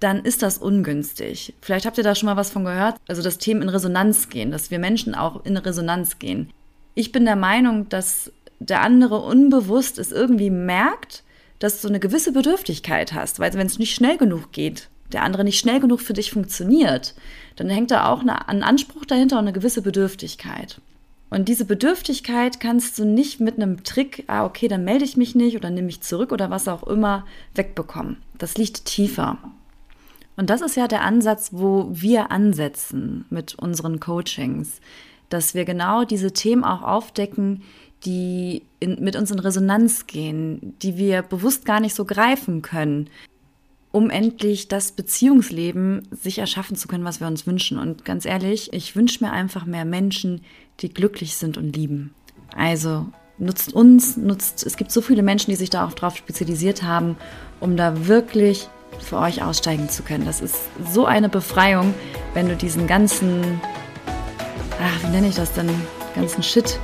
dann 0.00 0.24
ist 0.24 0.42
das 0.42 0.56
ungünstig. 0.56 1.52
Vielleicht 1.60 1.84
habt 1.84 1.98
ihr 1.98 2.04
da 2.04 2.14
schon 2.14 2.28
mal 2.28 2.36
was 2.36 2.50
von 2.50 2.64
gehört. 2.64 2.96
Also 3.08 3.22
das 3.22 3.36
Thema 3.36 3.62
in 3.62 3.68
Resonanz 3.68 4.30
gehen, 4.30 4.50
dass 4.50 4.70
wir 4.70 4.78
Menschen 4.78 5.14
auch 5.14 5.44
in 5.44 5.56
Resonanz 5.58 6.18
gehen. 6.18 6.50
Ich 6.94 7.12
bin 7.12 7.26
der 7.26 7.36
Meinung, 7.36 7.90
dass 7.90 8.32
der 8.58 8.80
andere 8.80 9.20
unbewusst 9.20 9.98
es 9.98 10.12
irgendwie 10.12 10.50
merkt 10.50 11.23
dass 11.64 11.80
du 11.80 11.88
eine 11.88 11.98
gewisse 11.98 12.32
Bedürftigkeit 12.32 13.14
hast, 13.14 13.38
weil 13.38 13.54
wenn 13.54 13.66
es 13.66 13.78
nicht 13.78 13.94
schnell 13.94 14.18
genug 14.18 14.52
geht, 14.52 14.90
der 15.14 15.22
andere 15.22 15.44
nicht 15.44 15.58
schnell 15.58 15.80
genug 15.80 16.02
für 16.02 16.12
dich 16.12 16.30
funktioniert, 16.30 17.14
dann 17.56 17.70
hängt 17.70 17.90
da 17.90 18.08
auch 18.10 18.20
ein 18.20 18.62
Anspruch 18.62 19.06
dahinter 19.06 19.36
und 19.36 19.44
eine 19.44 19.54
gewisse 19.54 19.80
Bedürftigkeit. 19.80 20.82
Und 21.30 21.48
diese 21.48 21.64
Bedürftigkeit 21.64 22.60
kannst 22.60 22.98
du 22.98 23.06
nicht 23.06 23.40
mit 23.40 23.56
einem 23.56 23.82
Trick, 23.82 24.24
ah, 24.26 24.44
okay, 24.44 24.68
dann 24.68 24.84
melde 24.84 25.06
ich 25.06 25.16
mich 25.16 25.34
nicht 25.34 25.56
oder 25.56 25.70
nehme 25.70 25.86
mich 25.86 26.02
zurück 26.02 26.32
oder 26.32 26.50
was 26.50 26.68
auch 26.68 26.82
immer, 26.82 27.24
wegbekommen. 27.54 28.18
Das 28.36 28.58
liegt 28.58 28.84
tiefer. 28.84 29.38
Und 30.36 30.50
das 30.50 30.60
ist 30.60 30.76
ja 30.76 30.86
der 30.86 31.00
Ansatz, 31.00 31.48
wo 31.52 31.88
wir 31.90 32.30
ansetzen 32.30 33.24
mit 33.30 33.54
unseren 33.54 34.00
Coachings, 34.00 34.82
dass 35.30 35.54
wir 35.54 35.64
genau 35.64 36.04
diese 36.04 36.32
Themen 36.32 36.62
auch 36.62 36.82
aufdecken, 36.82 37.62
die 38.04 38.62
in, 38.80 39.02
mit 39.02 39.16
uns 39.16 39.30
in 39.30 39.38
Resonanz 39.38 40.06
gehen, 40.06 40.74
die 40.82 40.96
wir 40.96 41.22
bewusst 41.22 41.64
gar 41.64 41.80
nicht 41.80 41.94
so 41.94 42.04
greifen 42.04 42.62
können, 42.62 43.08
um 43.92 44.10
endlich 44.10 44.68
das 44.68 44.92
Beziehungsleben 44.92 46.08
sich 46.10 46.38
erschaffen 46.38 46.76
zu 46.76 46.88
können, 46.88 47.04
was 47.04 47.20
wir 47.20 47.26
uns 47.26 47.46
wünschen. 47.46 47.78
Und 47.78 48.04
ganz 48.04 48.24
ehrlich, 48.24 48.72
ich 48.72 48.96
wünsche 48.96 49.24
mir 49.24 49.32
einfach 49.32 49.66
mehr 49.66 49.84
Menschen, 49.84 50.40
die 50.80 50.92
glücklich 50.92 51.36
sind 51.36 51.56
und 51.56 51.76
lieben. 51.76 52.12
Also 52.56 53.06
nutzt 53.38 53.72
uns, 53.72 54.16
nutzt, 54.16 54.64
es 54.66 54.76
gibt 54.76 54.90
so 54.90 55.00
viele 55.00 55.22
Menschen, 55.22 55.50
die 55.50 55.56
sich 55.56 55.70
da 55.70 55.86
auch 55.86 55.92
drauf 55.92 56.16
spezialisiert 56.16 56.82
haben, 56.82 57.16
um 57.60 57.76
da 57.76 58.06
wirklich 58.06 58.68
für 59.00 59.18
euch 59.18 59.42
aussteigen 59.42 59.88
zu 59.88 60.02
können. 60.02 60.24
Das 60.24 60.40
ist 60.40 60.56
so 60.92 61.06
eine 61.06 61.28
Befreiung, 61.28 61.94
wenn 62.32 62.48
du 62.48 62.56
diesen 62.56 62.86
ganzen, 62.86 63.60
ach, 64.80 65.02
wie 65.02 65.10
nenne 65.10 65.28
ich 65.28 65.34
das 65.34 65.52
denn, 65.52 65.68
ganzen 66.14 66.42
Shit 66.42 66.78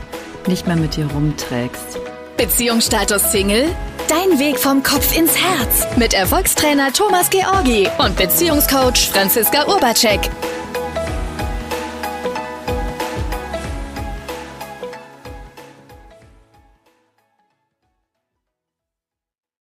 nicht 0.48 0.66
mehr 0.66 0.76
mit 0.76 0.96
dir 0.96 1.07
rumträgst. 1.07 1.98
Beziehungsstatus 2.37 3.33
Single? 3.33 3.68
Dein 4.09 4.38
Weg 4.38 4.59
vom 4.59 4.83
Kopf 4.83 5.16
ins 5.16 5.37
Herz 5.37 5.87
mit 5.96 6.14
Erfolgstrainer 6.14 6.92
Thomas 6.92 7.31
Georgi 7.31 7.88
und 7.98 8.16
Beziehungscoach 8.16 9.11
Franziska 9.12 9.66
Urbacek. 9.68 10.20